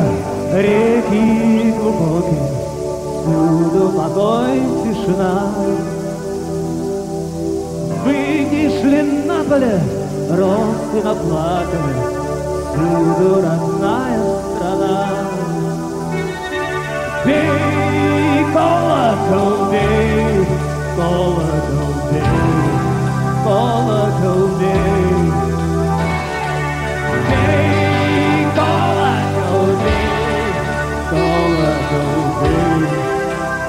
реки 0.54 1.70
глубокие, 1.72 2.60
Всюду 3.24 3.90
покой, 3.90 4.58
тишина. 4.84 5.54
Вышли 8.60 9.00
на 9.26 9.42
поле, 9.44 9.80
росы 10.28 11.02
наплакали, 11.02 11.94
Всюду 12.72 13.28
родная 13.36 14.20
страна. 14.54 14.98
Бей, 17.24 18.44
колокол, 18.52 19.54
бей, 19.70 20.46
колокол, 20.94 21.92
бей, 22.12 22.70
колокол, 23.44 24.42
бей. 24.60 25.20
Бей, 27.30 28.40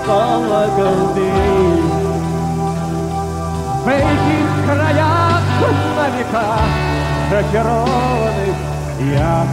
колокол, 0.06 1.00
бей, 1.16 2.02
краях 4.76 5.42
на 5.98 6.10
века 6.18 6.46
зачарованных 7.30 8.56
Я 9.00 9.46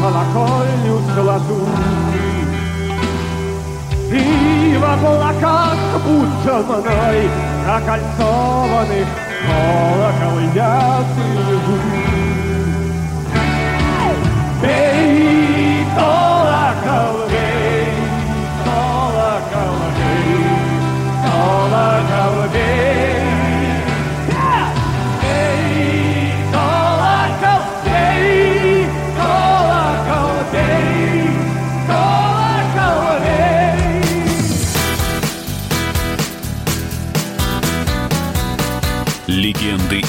колокольню 0.00 0.98
золотую 1.14 1.68
И 4.10 4.76
в 4.76 4.84
облаках 4.84 5.76
будто 6.04 6.54
мной 6.66 7.30
Окольцованных 7.68 9.08
колокол 9.46 10.38
я 10.54 11.04
слежу 11.14 11.78
Бей, 14.62 15.86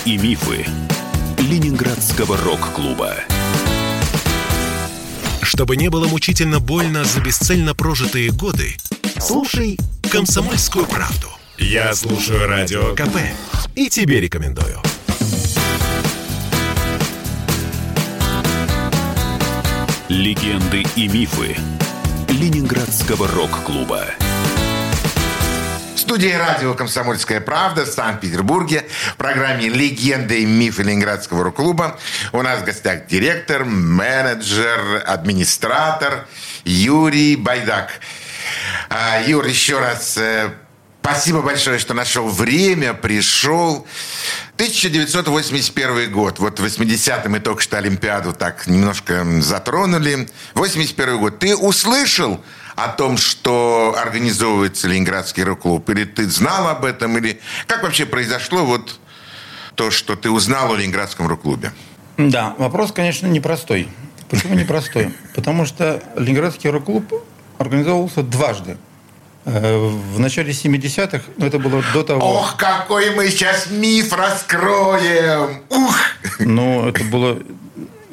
и 0.06 0.18
мифы 0.18 0.66
Ленинградского 1.38 2.36
рок-клуба. 2.38 3.16
Чтобы 5.42 5.78
не 5.78 5.90
было 5.90 6.08
мучительно 6.08 6.60
больно 6.60 7.06
за 7.06 7.22
бесцельно 7.22 7.74
прожитые 7.74 8.32
годы, 8.32 8.76
слушай 9.20 9.78
«Комсомольскую 10.12 10.86
правду». 10.86 11.28
Я 11.58 11.94
слушаю 11.94 12.48
Радио 12.48 12.96
КП 12.96 13.18
и 13.76 13.90
тебе 13.90 14.20
рекомендую. 14.20 14.82
Легенды 20.10 20.84
и 20.96 21.08
мифы 21.08 21.56
Ленинградского 22.30 23.28
рок-клуба. 23.28 24.08
Студии 26.04 26.34
радио 26.34 26.74
«Комсомольская 26.74 27.40
правда» 27.40 27.86
в 27.86 27.88
Санкт-Петербурге 27.88 28.86
в 29.14 29.16
программе 29.16 29.70
«Легенды 29.70 30.42
и 30.42 30.46
мифы 30.46 30.84
Ленинградского 30.84 31.46
рок-клуба». 31.46 31.98
У 32.34 32.42
нас 32.42 32.60
в 32.60 32.66
гостях 32.66 33.08
директор, 33.08 33.64
менеджер, 33.64 35.02
администратор 35.08 36.28
Юрий 36.66 37.38
Байдак. 37.38 38.02
А, 38.90 39.22
Юр, 39.26 39.46
еще 39.46 39.80
раз 39.80 40.18
э, 40.18 40.52
спасибо 41.02 41.42
большое, 41.42 41.80
что 41.80 41.94
нашел 41.94 42.28
время, 42.28 42.94
пришел. 42.94 43.88
1981 44.56 46.12
год. 46.12 46.38
Вот 46.40 46.60
в 46.60 46.66
80-м 46.66 47.32
мы 47.32 47.40
только 47.40 47.62
что 47.62 47.78
Олимпиаду 47.78 48.34
так 48.34 48.68
немножко 48.68 49.26
затронули. 49.40 50.28
81 50.54 51.18
год. 51.18 51.40
Ты 51.40 51.56
услышал 51.56 52.44
о 52.76 52.88
том, 52.90 53.18
что 53.18 53.96
организовывается 53.98 54.88
Ленинградский 54.88 55.44
рок-клуб? 55.44 55.90
Или 55.90 56.06
ты 56.06 56.30
знал 56.30 56.68
об 56.68 56.86
этом? 56.86 57.18
Или 57.18 57.40
как 57.68 57.84
вообще 57.84 58.06
произошло 58.06 58.66
вот 58.66 59.00
то, 59.76 59.92
что 59.92 60.16
ты 60.16 60.30
узнал 60.30 60.74
о 60.74 60.78
Ленинградском 60.78 61.28
рок-клубе? 61.28 61.72
Да, 62.18 62.56
вопрос, 62.58 62.92
конечно, 62.92 63.28
непростой. 63.28 63.88
Почему 64.30 64.56
непростой? 64.56 65.14
Потому 65.36 65.66
что 65.66 66.02
Ленинградский 66.16 66.70
рок-клуб 66.70 67.12
организовывался 67.58 68.24
дважды. 68.24 68.78
Э, 69.46 69.78
В 69.78 70.20
начале 70.20 70.52
70-х, 70.52 71.24
ну, 71.38 71.46
это 71.46 71.60
было 71.60 71.84
до 71.94 72.04
того... 72.04 72.40
Ох, 72.40 72.56
какой 72.58 73.14
мы 73.16 73.30
сейчас 73.30 73.70
миф 73.70 74.14
раскроем! 74.14 75.62
Ух! 75.70 75.96
Ну, 76.40 76.88
это 76.88 77.04
было 77.04 77.40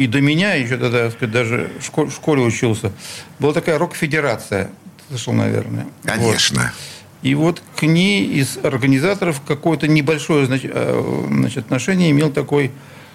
и 0.00 0.06
до 0.06 0.22
меня, 0.22 0.54
еще 0.54 0.78
тогда, 0.78 1.04
так 1.04 1.12
сказать, 1.12 1.30
даже 1.30 1.70
в 1.78 1.84
школе, 1.84 2.08
в 2.08 2.14
школе 2.14 2.40
учился. 2.40 2.90
Была 3.38 3.52
такая 3.52 3.76
рок-федерация. 3.76 4.70
Слышал, 5.08 5.34
наверное. 5.34 5.84
Вот. 6.04 6.14
Конечно. 6.14 6.72
И 7.20 7.34
вот 7.34 7.62
к 7.76 7.82
ней 7.82 8.24
из 8.24 8.56
организаторов 8.62 9.42
какое-то 9.46 9.88
небольшое 9.88 10.48
э, 10.50 11.26
значит, 11.28 11.66
отношение 11.66 12.12
имел 12.12 12.30
такой 12.32 12.70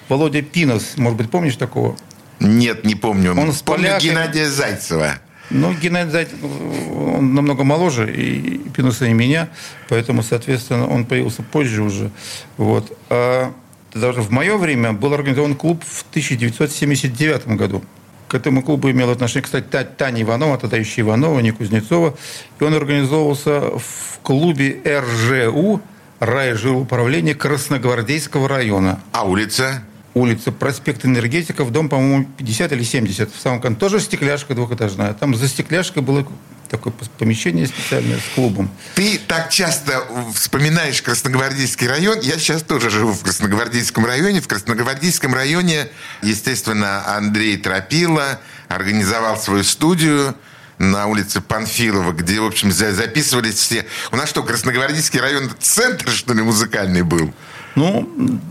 Володя 0.09 0.43
Пинос. 0.43 0.95
Может 0.97 1.17
быть, 1.17 1.31
помнишь 1.31 1.55
такого? 1.55 1.95
Нет, 2.39 2.85
не 2.85 2.93
помню. 2.93 3.31
Он 3.31 3.51
с 3.51 3.63
помню 3.63 3.85
поляками- 3.85 4.09
Геннадия 4.09 4.47
Зайцева. 4.47 5.15
Ну, 5.49 5.73
Геннадий 5.73 6.11
Зайцев, 6.11 6.37
он 6.43 7.33
намного 7.33 7.63
моложе 7.63 8.13
и 8.13 8.59
Пиноса 8.69 9.05
и 9.05 9.13
меня, 9.13 9.49
поэтому, 9.89 10.21
соответственно, 10.21 10.87
он 10.87 11.05
появился 11.05 11.41
позже 11.41 11.81
уже. 11.81 12.11
Вот. 12.57 12.95
А 13.09 13.53
даже 13.95 14.21
в 14.21 14.29
мое 14.31 14.57
время 14.57 14.93
был 14.93 15.13
организован 15.13 15.55
клуб 15.55 15.83
в 15.85 16.05
1979 16.09 17.47
году. 17.55 17.83
К 18.27 18.35
этому 18.35 18.61
клубу 18.63 18.89
имел 18.91 19.09
отношение, 19.11 19.43
кстати, 19.43 19.65
Та- 19.69 19.83
Таня 19.83 20.23
Иванова, 20.23 20.57
тогда 20.57 20.77
еще 20.77 21.01
Иванова, 21.01 21.39
не 21.39 21.51
Кузнецова. 21.51 22.15
И 22.59 22.63
он 22.63 22.73
организовывался 22.73 23.61
в 23.77 24.19
клубе 24.23 24.81
РЖУ, 24.85 25.81
райжилуправления 26.19 27.35
Красногвардейского 27.35 28.47
района 28.47 28.99
А 29.11 29.25
улица? 29.27 29.83
Улица, 30.15 30.51
проспект 30.51 31.05
Энергетиков, 31.05 31.71
дом, 31.71 31.89
по-моему, 31.89 32.25
50 32.37 32.71
или 32.71 32.83
70. 32.83 33.35
В 33.35 33.39
самом 33.39 33.61
конце 33.61 33.79
тоже 33.79 33.99
стекляшка 33.99 34.55
двухэтажная. 34.55 35.13
Там 35.13 35.35
за 35.35 35.47
стекляшкой 35.47 36.01
было 36.01 36.25
такое 36.69 36.93
помещение 37.19 37.67
специальное 37.67 38.17
с 38.17 38.33
клубом. 38.33 38.71
Ты 38.95 39.19
так 39.27 39.51
часто 39.51 40.03
вспоминаешь 40.33 41.01
Красногвардейский 41.01 41.87
район. 41.87 42.19
Я 42.21 42.39
сейчас 42.39 42.63
тоже 42.63 42.89
живу 42.89 43.11
в 43.11 43.21
Красногвардейском 43.23 44.05
районе. 44.05 44.41
В 44.41 44.47
Красногвардейском 44.47 45.33
районе, 45.33 45.89
естественно, 46.23 47.15
Андрей 47.15 47.57
Тропила 47.57 48.39
организовал 48.69 49.37
свою 49.37 49.63
студию 49.63 50.35
на 50.77 51.07
улице 51.07 51.41
Панфилова, 51.41 52.13
где, 52.13 52.39
в 52.39 52.45
общем, 52.45 52.71
за- 52.71 52.93
записывались 52.93 53.55
все... 53.55 53.85
У 54.11 54.15
нас 54.15 54.29
что, 54.29 54.43
Красногвардейский 54.43 55.19
район 55.19 55.51
центр, 55.59 56.09
что 56.09 56.33
ли, 56.33 56.41
музыкальный 56.41 57.03
был? 57.03 57.33
Ну, 57.75 58.41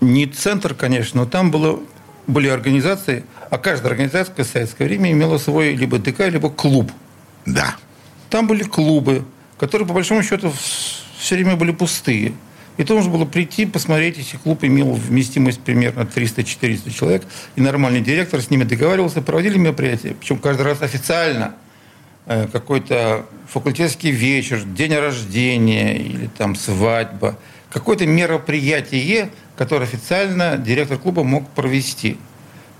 не 0.00 0.26
центр, 0.26 0.74
конечно, 0.74 1.22
но 1.22 1.26
там 1.26 1.50
было, 1.50 1.80
были 2.26 2.48
организации, 2.48 3.24
а 3.50 3.58
каждая 3.58 3.92
организация 3.92 4.44
в 4.44 4.48
советское 4.48 4.84
время 4.84 5.12
имела 5.12 5.38
свой 5.38 5.74
либо 5.74 5.98
ДК, 5.98 6.28
либо 6.28 6.50
клуб. 6.50 6.90
Да. 7.46 7.76
Там 8.28 8.46
были 8.46 8.62
клубы, 8.62 9.24
которые, 9.58 9.86
по 9.86 9.94
большому 9.94 10.22
счету, 10.22 10.52
все 11.18 11.34
время 11.34 11.56
были 11.56 11.72
пустые. 11.72 12.32
И 12.76 12.84
то 12.84 12.94
нужно 12.94 13.10
было 13.10 13.24
прийти, 13.26 13.66
посмотреть, 13.66 14.16
если 14.16 14.38
клуб 14.38 14.64
имел 14.64 14.92
вместимость 14.92 15.60
примерно 15.60 16.02
300-400 16.02 16.90
человек, 16.90 17.24
и 17.56 17.60
нормальный 17.60 18.00
директор 18.00 18.40
с 18.40 18.48
ними 18.48 18.64
договаривался, 18.64 19.20
проводили 19.20 19.58
мероприятия, 19.58 20.14
причем 20.18 20.38
каждый 20.38 20.62
раз 20.62 20.80
официально, 20.80 21.54
Э, 22.32 22.46
какой-то 22.46 23.26
факультетский 23.48 24.12
вечер, 24.12 24.62
день 24.62 24.94
рождения 24.94 25.96
или 25.96 26.28
там 26.28 26.54
свадьба, 26.54 27.36
какое-то 27.70 28.06
мероприятие, 28.06 29.30
которое 29.56 29.84
официально 29.84 30.56
директор 30.56 30.98
клуба 30.98 31.24
мог 31.24 31.48
провести. 31.50 32.18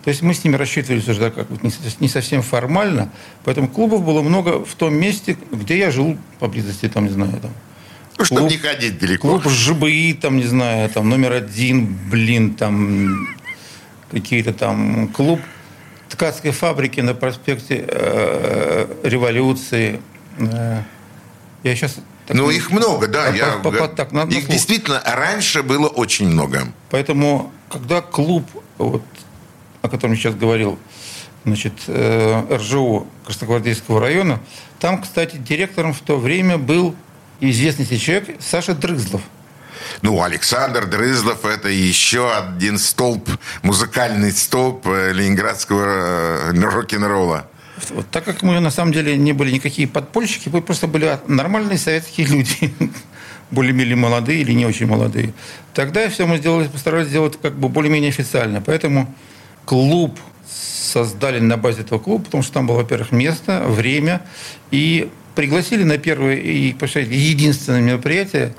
То 0.04 0.08
есть 0.10 0.22
мы 0.22 0.32
с 0.34 0.42
ними 0.44 0.56
рассчитывались 0.56 1.06
уже 1.08 1.20
так, 1.30 1.34
как 1.34 1.46
со- 1.70 2.00
не 2.02 2.08
совсем 2.08 2.42
формально, 2.42 3.10
поэтому 3.44 3.68
клубов 3.68 4.02
было 4.04 4.22
много 4.22 4.64
в 4.64 4.74
том 4.74 4.94
месте, 4.94 5.36
где 5.52 5.78
я 5.78 5.90
жил 5.90 6.16
поблизости, 6.38 6.88
там, 6.88 7.04
не 7.04 7.10
знаю, 7.10 7.32
там, 7.40 7.50
Ну, 8.18 8.24
чтобы 8.24 8.40
Клуб- 8.42 8.50
не 8.50 8.56
ходить 8.58 8.98
далеко. 8.98 9.28
Клуб 9.28 9.48
ЖБИ, 9.52 10.14
там, 10.14 10.36
не 10.36 10.44
знаю, 10.44 10.88
там, 10.90 11.08
номер 11.08 11.32
один, 11.32 11.98
блин, 12.10 12.54
там, 12.54 13.28
какие-то 14.10 14.52
там, 14.52 15.08
клуб 15.08 15.40
ткацкой 16.08 16.50
фабрики 16.50 17.00
на 17.00 17.14
проспекте 17.14 17.84
э, 17.86 18.86
Революции. 19.04 20.00
Э, 20.38 20.82
я 21.62 21.76
сейчас... 21.76 21.96
Ну, 22.32 22.50
их 22.50 22.70
много, 22.70 23.06
да. 23.06 23.30
По- 23.30 23.34
я... 23.36 23.46
по- 23.52 23.70
по- 23.70 23.88
так, 23.88 24.12
на- 24.12 24.24
на 24.24 24.30
их 24.30 24.44
слух. 24.44 24.52
действительно 24.52 25.02
раньше 25.04 25.62
было 25.62 25.88
очень 25.88 26.28
много. 26.28 26.68
Поэтому, 26.90 27.52
когда 27.70 28.00
клуб, 28.00 28.48
вот, 28.78 29.02
о 29.82 29.88
котором 29.88 30.12
я 30.14 30.18
сейчас 30.18 30.34
говорил, 30.34 30.78
значит, 31.44 31.72
э, 31.86 32.56
РЖО 32.56 33.06
Красногвардейского 33.26 34.00
района, 34.00 34.40
там, 34.78 35.02
кстати, 35.02 35.36
директором 35.36 35.92
в 35.92 36.00
то 36.00 36.16
время 36.18 36.58
был 36.58 36.94
известный 37.40 37.86
человек 37.86 38.36
Саша 38.40 38.74
Дрызлов. 38.74 39.22
Ну, 40.02 40.22
Александр 40.22 40.86
Дрызлов– 40.86 41.44
это 41.46 41.68
еще 41.68 42.32
один 42.32 42.78
столб, 42.78 43.28
музыкальный 43.62 44.32
столб 44.32 44.86
э, 44.86 45.12
ленинградского 45.12 46.52
э, 46.52 46.60
рок-н-ролла. 46.60 47.46
Вот, 47.90 48.06
так 48.10 48.24
как 48.24 48.42
мы 48.42 48.60
на 48.60 48.70
самом 48.70 48.92
деле 48.92 49.16
не 49.16 49.32
были 49.32 49.50
никакие 49.50 49.88
подпольщики, 49.88 50.48
мы 50.48 50.62
просто 50.62 50.86
были 50.86 51.18
нормальные 51.26 51.78
советские 51.78 52.26
люди, 52.26 52.72
более-менее 53.50 53.96
молодые 53.96 54.40
или 54.40 54.52
не 54.52 54.66
очень 54.66 54.86
молодые. 54.86 55.32
Тогда 55.74 56.08
все 56.08 56.26
мы 56.26 56.38
сделали, 56.38 56.68
постарались 56.68 57.08
сделать 57.08 57.38
как 57.40 57.54
бы 57.54 57.68
более-менее 57.68 58.10
официально. 58.10 58.60
Поэтому 58.60 59.12
клуб 59.64 60.18
создали 60.46 61.40
на 61.40 61.56
базе 61.56 61.82
этого 61.82 61.98
клуба, 61.98 62.24
потому 62.24 62.42
что 62.42 62.52
там 62.52 62.66
было, 62.66 62.76
во-первых, 62.76 63.12
место, 63.12 63.64
время, 63.66 64.22
и 64.70 65.10
пригласили 65.34 65.84
на 65.84 65.98
первое 65.98 66.36
и, 66.36 66.74
единственное 66.74 67.80
мероприятие 67.80 68.54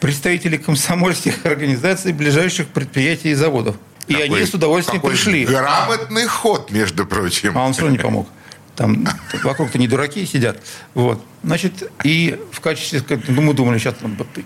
представителей 0.00 0.58
комсомольских 0.58 1.46
организаций 1.46 2.12
ближайших 2.12 2.68
предприятий 2.68 3.30
и 3.30 3.34
заводов. 3.34 3.76
И 4.06 4.12
Какой- 4.14 4.26
они 4.38 4.46
с 4.46 4.54
удовольствием 4.54 5.00
пришли. 5.00 5.44
Грамотный 5.46 6.26
ход, 6.26 6.70
между 6.70 7.06
прочим. 7.06 7.56
А 7.56 7.64
он 7.64 7.72
все 7.72 7.82
равно 7.82 7.96
не 7.96 8.02
помог. 8.02 8.28
Там 8.76 9.06
вокруг-то 9.42 9.78
не 9.78 9.86
дураки 9.86 10.26
сидят. 10.26 10.58
Вот. 10.94 11.24
Значит, 11.44 11.90
и 12.02 12.40
в 12.50 12.60
качестве, 12.60 13.02
ну, 13.28 13.42
мы 13.42 13.54
думали, 13.54 13.78
сейчас 13.78 13.94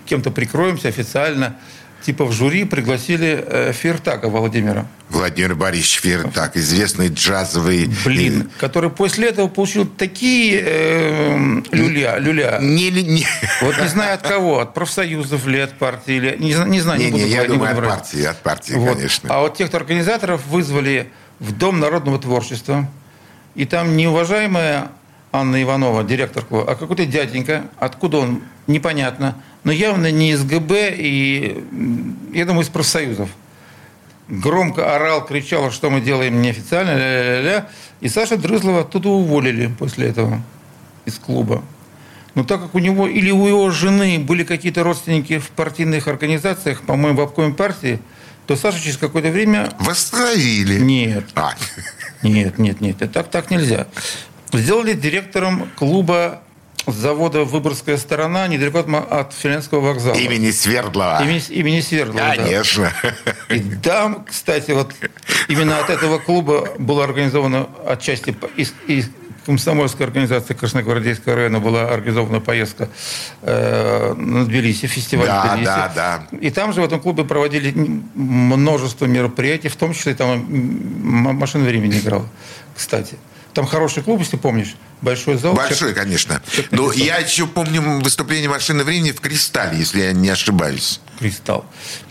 кем-то 0.05 0.31
прикроемся 0.31 0.87
официально. 0.87 1.57
Типа 2.09 2.25
в 2.25 2.31
жюри 2.31 2.63
пригласили 2.63 3.45
э, 3.45 3.71
Фертака 3.71 4.29
Владимира. 4.29 4.87
Владимир 5.09 5.53
Борисович 5.53 5.99
Фертак, 5.99 6.57
известный 6.57 7.09
джазовый... 7.09 7.87
Блин, 8.03 8.49
который 8.57 8.89
после 8.89 9.27
этого 9.29 9.47
получил 9.47 9.85
такие 9.85 10.59
э, 10.59 11.61
люля, 11.71 12.17
люля. 12.17 12.57
Не, 12.59 12.89
не, 12.89 13.03
не. 13.03 13.27
Вот 13.61 13.79
не 13.79 13.87
знаю 13.89 14.15
от 14.15 14.23
кого, 14.23 14.57
от 14.57 14.73
профсоюзов 14.73 15.45
или 15.45 15.59
от 15.59 15.77
партии, 15.77 16.15
или 16.15 16.35
не, 16.39 16.55
не 16.67 16.81
знаю, 16.81 16.97
не, 16.99 17.05
Не, 17.05 17.11
буду 17.11 17.23
не, 17.25 17.29
я 17.29 17.37
брать, 17.37 17.49
не 17.49 17.53
думаю, 17.57 17.75
буду 17.75 17.81
от 17.81 17.87
брать. 17.87 17.99
партии, 17.99 18.23
от 18.23 18.41
партии, 18.41 18.73
Вот. 18.73 18.95
конечно. 18.95 19.29
А 19.31 19.41
вот 19.41 19.55
тех 19.55 19.71
организаторов 19.71 20.47
вызвали 20.47 21.11
в 21.37 21.51
Дом 21.51 21.79
народного 21.79 22.17
творчества. 22.17 22.89
И 23.53 23.65
там 23.65 23.95
неуважаемая 23.95 24.89
Анна 25.31 25.61
Иванова, 25.61 26.03
директор 26.03 26.43
клуба, 26.43 26.71
а 26.71 26.75
какой-то 26.75 27.05
дяденька, 27.05 27.65
откуда 27.77 28.17
он, 28.17 28.41
непонятно, 28.67 29.35
но 29.63 29.71
явно 29.71 30.11
не 30.11 30.31
из 30.31 30.43
ГБ 30.43 30.95
и, 30.97 31.63
я 32.33 32.45
думаю, 32.45 32.63
из 32.63 32.69
профсоюзов. 32.69 33.29
Громко 34.27 34.95
орал, 34.95 35.25
кричал, 35.25 35.71
что 35.71 35.89
мы 35.89 36.01
делаем 36.01 36.41
неофициально, 36.41 36.91
ля-ля-ля. 36.91 37.67
И 37.99 38.09
Саша 38.09 38.37
Дрызлова 38.37 38.81
оттуда 38.81 39.09
уволили 39.09 39.67
после 39.67 40.07
этого 40.07 40.41
из 41.05 41.15
клуба. 41.15 41.63
Но 42.35 42.43
так 42.43 42.61
как 42.61 42.75
у 42.75 42.79
него 42.79 43.07
или 43.07 43.31
у 43.31 43.47
его 43.47 43.69
жены 43.71 44.19
были 44.19 44.43
какие-то 44.43 44.83
родственники 44.83 45.39
в 45.39 45.49
партийных 45.49 46.07
организациях, 46.07 46.83
по-моему, 46.83 47.17
в 47.17 47.21
обкоме 47.21 47.53
партии, 47.53 47.99
то 48.45 48.55
Саша 48.55 48.79
через 48.81 48.97
какое-то 48.97 49.29
время... 49.29 49.71
Восстановили. 49.79 50.79
Нет, 50.79 51.25
А, 51.35 51.53
нет, 52.23 52.57
нет, 52.57 52.81
нет, 52.81 52.97
так, 53.11 53.29
так 53.29 53.51
нельзя. 53.51 53.87
Сделали 54.53 54.93
директором 54.93 55.69
клуба 55.75 56.41
завода 56.87 57.43
«Выборгская 57.43 57.97
сторона» 57.97 58.47
недалеко 58.47 58.79
от, 58.79 59.33
Финляндского 59.33 59.79
вокзала. 59.81 60.15
имени 60.15 60.49
Свердлова. 60.49 61.21
Имени, 61.23 61.41
имени 61.49 61.81
Свердлова, 61.81 62.35
да. 62.35 62.43
Конечно. 62.43 62.91
И 63.49 63.59
там, 63.59 64.25
кстати, 64.25 64.71
вот 64.71 64.93
именно 65.47 65.79
от 65.79 65.89
этого 65.89 66.17
клуба 66.17 66.69
была 66.79 67.03
организована 67.03 67.67
отчасти 67.85 68.35
из, 68.55 68.73
из 68.87 69.09
комсомольской 69.45 70.05
организации 70.05 70.53
Красногвардейского 70.53 71.35
района 71.35 71.59
была 71.59 71.89
организована 71.89 72.39
поездка 72.39 72.89
э, 73.41 74.13
на 74.13 74.45
Тбилиси, 74.45 74.85
фестиваль 74.87 75.27
Да, 75.27 75.43
Тбилиси. 75.53 75.65
да, 75.65 75.91
да. 76.31 76.37
И 76.37 76.49
там 76.49 76.73
же 76.73 76.81
в 76.81 76.85
этом 76.85 76.99
клубе 76.99 77.23
проводили 77.23 77.73
множество 78.15 79.05
мероприятий, 79.05 79.69
в 79.69 79.75
том 79.75 79.93
числе 79.93 80.13
там 80.13 80.45
машина 81.37 81.65
времени 81.65 81.99
играла, 81.99 82.25
кстати. 82.75 83.15
Там 83.53 83.65
хороший 83.65 84.03
клуб, 84.03 84.19
если 84.19 84.37
помнишь, 84.37 84.75
большой 85.01 85.37
зал. 85.37 85.53
Большой, 85.53 85.93
конечно. 85.93 86.41
Человек 86.51 86.71
Но 86.71 86.89
500. 86.89 87.05
я 87.05 87.17
еще 87.17 87.47
помню 87.47 87.99
выступление 88.01 88.49
машины 88.49 88.83
времени 88.83 89.11
в 89.11 89.19
Кристалле, 89.19 89.77
если 89.77 90.01
я 90.01 90.11
не 90.11 90.29
ошибаюсь. 90.29 91.01
«Кристалл». 91.19 91.65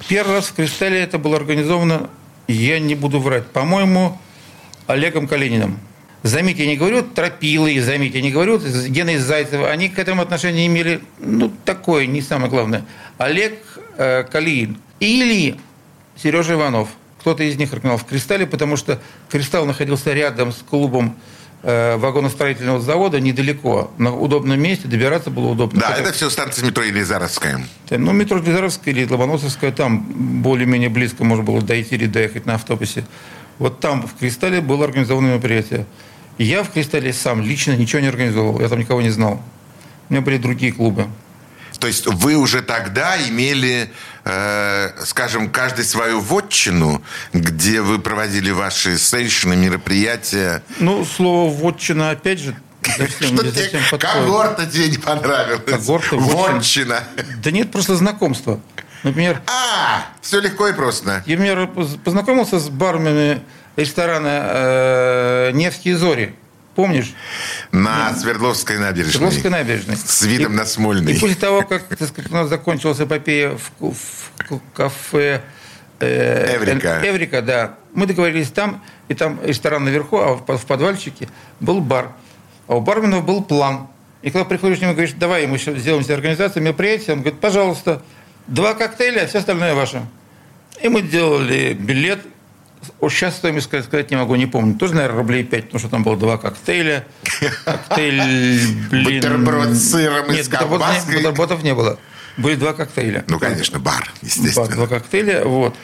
Первый 0.08 0.36
раз 0.36 0.46
в 0.46 0.54
«Кристалле» 0.54 1.00
это 1.00 1.18
было 1.18 1.36
организовано, 1.36 2.10
я 2.48 2.80
не 2.80 2.94
буду 2.94 3.20
врать, 3.20 3.46
по-моему, 3.46 4.18
Олегом 4.86 5.28
Калининым. 5.28 5.78
Заметьте, 6.22 6.64
я 6.64 6.70
не 6.70 6.76
говорю 6.76 7.02
тропилы, 7.02 7.80
заметьте, 7.80 8.18
я 8.18 8.24
не 8.24 8.32
говорю 8.32 8.58
Геной 8.58 9.18
Зайцева. 9.18 9.70
Они 9.70 9.88
к 9.88 9.98
этому 9.98 10.22
отношение 10.22 10.66
имели, 10.66 11.00
ну, 11.20 11.52
такое, 11.64 12.06
не 12.06 12.22
самое 12.22 12.50
главное. 12.50 12.84
Олег 13.18 13.62
э, 13.96 14.24
Калинин 14.24 14.78
или 14.98 15.56
Сережа 16.20 16.54
Иванов. 16.54 16.88
Кто-то 17.28 17.42
из 17.44 17.56
них 17.58 17.70
организовал 17.74 17.98
в 17.98 18.06
«Кристалле», 18.06 18.46
потому 18.46 18.78
что 18.78 19.02
«Кристалл» 19.30 19.66
находился 19.66 20.14
рядом 20.14 20.50
с 20.50 20.56
клубом 20.56 21.14
э, 21.62 21.96
вагоностроительного 21.98 22.80
завода, 22.80 23.20
недалеко, 23.20 23.90
на 23.98 24.16
удобном 24.16 24.58
месте, 24.58 24.88
добираться 24.88 25.28
было 25.28 25.48
удобно. 25.48 25.78
Да, 25.78 25.88
Хотя- 25.88 26.00
это 26.04 26.12
все 26.14 26.30
станция 26.30 26.64
метро 26.64 26.82
Елизаровская. 26.84 27.60
да, 27.90 27.98
Ну, 27.98 28.12
метро 28.12 28.38
Дезеровская 28.38 28.94
или 28.94 29.04
Ломоносовская, 29.06 29.72
там 29.72 30.06
более-менее 30.42 30.88
близко 30.88 31.22
можно 31.22 31.44
было 31.44 31.60
дойти 31.60 31.96
или 31.96 32.06
доехать 32.06 32.46
на 32.46 32.54
автобусе. 32.54 33.04
Вот 33.58 33.78
там, 33.80 34.06
в 34.08 34.14
«Кристалле», 34.18 34.62
было 34.62 34.86
организовано 34.86 35.26
мероприятие. 35.26 35.84
Я 36.38 36.62
в 36.62 36.70
«Кристалле» 36.70 37.12
сам 37.12 37.42
лично 37.42 37.72
ничего 37.76 38.00
не 38.00 38.08
организовал, 38.08 38.58
я 38.58 38.68
там 38.70 38.78
никого 38.78 39.02
не 39.02 39.10
знал. 39.10 39.42
У 40.08 40.14
меня 40.14 40.22
были 40.22 40.38
другие 40.38 40.72
клубы. 40.72 41.08
То 41.78 41.86
есть 41.86 42.06
вы 42.06 42.34
уже 42.36 42.62
тогда 42.62 43.16
имели, 43.28 43.90
э, 44.28 44.90
скажем, 45.04 45.50
каждый 45.50 45.84
свою 45.84 46.20
вотчину, 46.20 47.02
где 47.32 47.80
вы 47.80 47.98
проводили 47.98 48.50
ваши 48.50 48.98
сейшны, 48.98 49.56
мероприятия. 49.56 50.62
Ну, 50.78 51.04
слово 51.04 51.50
«вотчина» 51.52 52.10
опять 52.10 52.38
же 52.38 52.54
совсем, 52.82 53.36
Что 53.36 53.50
тебе, 53.50 53.80
когорта 53.98 54.66
тебе 54.66 54.88
не 54.88 54.98
понравилась? 54.98 55.62
Когорта, 55.66 56.16
вотчина. 56.16 57.02
Да 57.42 57.50
нет, 57.50 57.72
просто 57.72 57.96
знакомство. 57.96 58.60
Например, 59.02 59.40
А, 59.46 60.06
все 60.20 60.40
легко 60.40 60.68
и 60.68 60.72
просто. 60.72 61.22
я, 61.26 61.36
например, 61.36 61.68
поз- 61.68 61.96
познакомился 62.04 62.58
с 62.58 62.68
барменами 62.68 63.42
ресторана 63.76 64.28
э, 64.50 65.50
«Невские 65.54 65.96
зори». 65.96 66.34
Помнишь? 66.78 67.12
На 67.72 68.14
Свердловской 68.14 68.78
набережной. 68.78 69.10
Свердловской 69.14 69.50
набережной. 69.50 69.96
С 69.96 70.22
видом 70.22 70.52
И- 70.52 70.56
на 70.58 70.64
Смольный. 70.64 71.12
И 71.12 71.18
после 71.18 71.34
того, 71.34 71.62
как 71.62 71.82
так 71.88 72.08
сказать, 72.08 72.30
у 72.30 72.34
нас 72.34 72.48
закончилась 72.48 73.00
эпопея 73.00 73.58
в, 73.80 73.92
в 73.92 74.30
кафе 74.74 75.42
э, 75.98 76.54
Эврика. 76.54 77.00
Эврика, 77.04 77.42
да. 77.42 77.74
Мы 77.94 78.06
договорились 78.06 78.50
там, 78.50 78.80
и 79.08 79.14
там 79.14 79.40
ресторан 79.42 79.86
наверху, 79.86 80.18
а 80.18 80.34
в, 80.34 80.56
в 80.56 80.66
подвальчике 80.66 81.28
был 81.58 81.80
бар. 81.80 82.12
А 82.68 82.76
у 82.76 82.80
барменов 82.80 83.26
был 83.26 83.42
план. 83.42 83.88
И 84.22 84.30
когда 84.30 84.44
приходишь 84.44 84.78
к 84.78 84.80
нему 84.82 84.92
и 84.92 84.94
говоришь, 84.94 85.16
давай 85.18 85.48
мы 85.48 85.56
еще 85.56 85.76
сделаем 85.76 86.04
себе 86.04 86.14
организацию 86.14 86.62
мероприятия, 86.62 87.10
он 87.10 87.22
говорит, 87.22 87.40
пожалуйста, 87.40 88.02
два 88.46 88.74
коктейля, 88.74 89.22
а 89.22 89.26
все 89.26 89.38
остальное 89.40 89.74
ваше. 89.74 90.02
И 90.80 90.88
мы 90.88 91.02
делали 91.02 91.72
билет. 91.72 92.20
О, 93.00 93.08
сейчас 93.08 93.36
стоимость 93.36 93.66
сказать, 93.66 93.86
сказать 93.86 94.10
не 94.10 94.16
могу, 94.16 94.34
не 94.36 94.46
помню. 94.46 94.74
Тоже, 94.76 94.94
наверное, 94.94 95.18
рублей 95.18 95.44
5, 95.44 95.64
потому 95.64 95.78
что 95.80 95.88
там 95.88 96.02
было 96.04 96.16
два 96.16 96.38
коктейля. 96.38 97.06
Коктейль, 97.64 98.86
блин... 98.90 99.04
Бутерброд 99.20 99.68
с 99.70 99.90
сыром 99.90 100.26
и 100.30 100.36
Нет, 100.36 100.46
с 100.46 100.48
колбаской. 100.48 101.16
бутербродов 101.16 101.62
не 101.62 101.74
было. 101.74 101.98
Были 102.36 102.54
два 102.56 102.72
коктейля. 102.72 103.24
Ну, 103.28 103.38
конечно, 103.38 103.78
бар, 103.78 103.94
Бар, 104.00 104.10
естественно. 104.22 104.68
два 104.68 104.86
коктейля, 104.86 105.44
вот. 105.44 105.74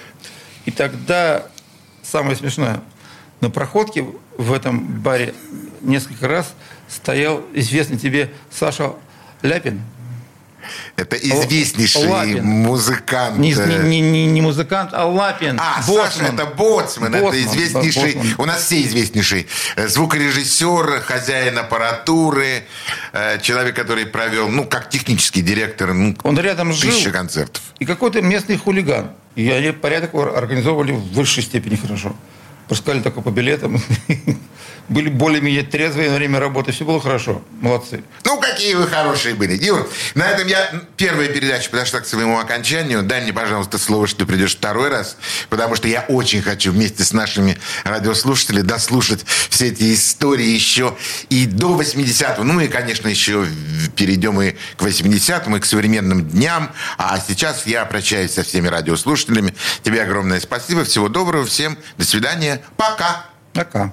И 0.66 0.70
тогда, 0.70 1.46
самое 2.02 2.36
смешное, 2.36 2.80
на 3.40 3.50
проходке 3.50 4.04
в 4.38 4.52
этом 4.52 4.84
баре 5.00 5.34
несколько 5.82 6.28
раз 6.28 6.54
стоял 6.88 7.42
известный 7.52 7.98
тебе 7.98 8.30
Саша 8.50 8.92
Ляпин. 9.42 9.82
Это 10.96 11.16
известнейший 11.16 12.06
Лапин. 12.06 12.44
музыкант. 12.44 13.38
Не, 13.38 13.52
не- 13.54 14.00
не- 14.00 14.26
не 14.26 14.40
музыкант, 14.40 14.90
а 14.92 15.06
Лапин. 15.06 15.58
А, 15.60 15.82
Боцман. 15.86 16.10
Саша, 16.10 16.24
это 16.32 16.46
Боцман, 16.46 17.14
это 17.14 17.24
Боцман, 17.24 17.40
известнейший, 17.44 18.12
да, 18.14 18.18
Боцман. 18.20 18.34
у 18.38 18.44
нас 18.46 18.64
все 18.64 18.82
известнейший 18.82 19.46
э, 19.76 19.88
звукорежиссер, 19.88 21.00
хозяин 21.02 21.58
аппаратуры, 21.58 22.64
э, 23.12 23.38
человек, 23.40 23.76
который 23.76 24.06
провел, 24.06 24.48
ну, 24.48 24.64
как 24.64 24.88
технический 24.90 25.42
директор, 25.42 25.92
ну, 25.94 26.16
Он 26.22 26.38
рядом 26.38 26.72
жил. 26.72 26.90
тысячи 26.90 27.10
концертов. 27.10 27.62
И 27.78 27.84
какой-то 27.84 28.22
местный 28.22 28.56
хулиган. 28.56 29.10
И 29.36 29.50
они 29.50 29.72
порядок 29.72 30.14
организовывали 30.14 30.92
в 30.92 31.12
высшей 31.12 31.42
степени 31.42 31.76
хорошо. 31.76 32.14
Пускали 32.68 33.00
только 33.00 33.20
по 33.20 33.30
билетам. 33.30 33.82
Были 34.88 35.08
более-менее 35.08 35.62
трезвые 35.62 36.10
на 36.10 36.16
время 36.16 36.38
работы. 36.38 36.72
Все 36.72 36.84
было 36.84 37.00
хорошо. 37.00 37.42
Молодцы. 37.60 38.02
Ну, 38.24 38.38
какие 38.38 38.74
вы 38.74 38.86
хорошие 38.86 39.34
были. 39.34 39.54
Юр, 39.64 39.88
на 40.14 40.28
этом 40.28 40.46
я... 40.46 40.82
Первая 40.96 41.28
передача 41.28 41.70
подошла 41.70 42.00
к 42.00 42.06
своему 42.06 42.38
окончанию. 42.38 43.02
Дай 43.02 43.22
мне, 43.22 43.32
пожалуйста, 43.32 43.78
слово, 43.78 44.06
что 44.06 44.20
ты 44.20 44.26
придешь 44.26 44.54
второй 44.56 44.88
раз, 44.88 45.16
потому 45.48 45.74
что 45.74 45.88
я 45.88 46.04
очень 46.08 46.42
хочу 46.42 46.72
вместе 46.72 47.04
с 47.04 47.12
нашими 47.12 47.58
радиослушателями 47.84 48.62
дослушать 48.62 49.24
все 49.48 49.68
эти 49.68 49.94
истории 49.94 50.46
еще 50.46 50.96
и 51.30 51.46
до 51.46 51.80
80-го. 51.80 52.42
Ну, 52.44 52.60
и, 52.60 52.68
конечно, 52.68 53.08
еще 53.08 53.46
перейдем 53.96 54.40
и 54.40 54.52
к 54.76 54.82
80-му, 54.82 55.56
и 55.56 55.60
к 55.60 55.64
современным 55.64 56.28
дням. 56.28 56.70
А 56.98 57.18
сейчас 57.20 57.66
я 57.66 57.84
прощаюсь 57.86 58.32
со 58.32 58.42
всеми 58.42 58.68
радиослушателями. 58.68 59.54
Тебе 59.82 60.02
огромное 60.02 60.40
спасибо. 60.40 60.84
Всего 60.84 61.08
доброго. 61.08 61.46
Всем 61.46 61.78
до 61.96 62.04
свидания. 62.04 62.62
Пока. 62.76 63.26
Пока. 63.52 63.92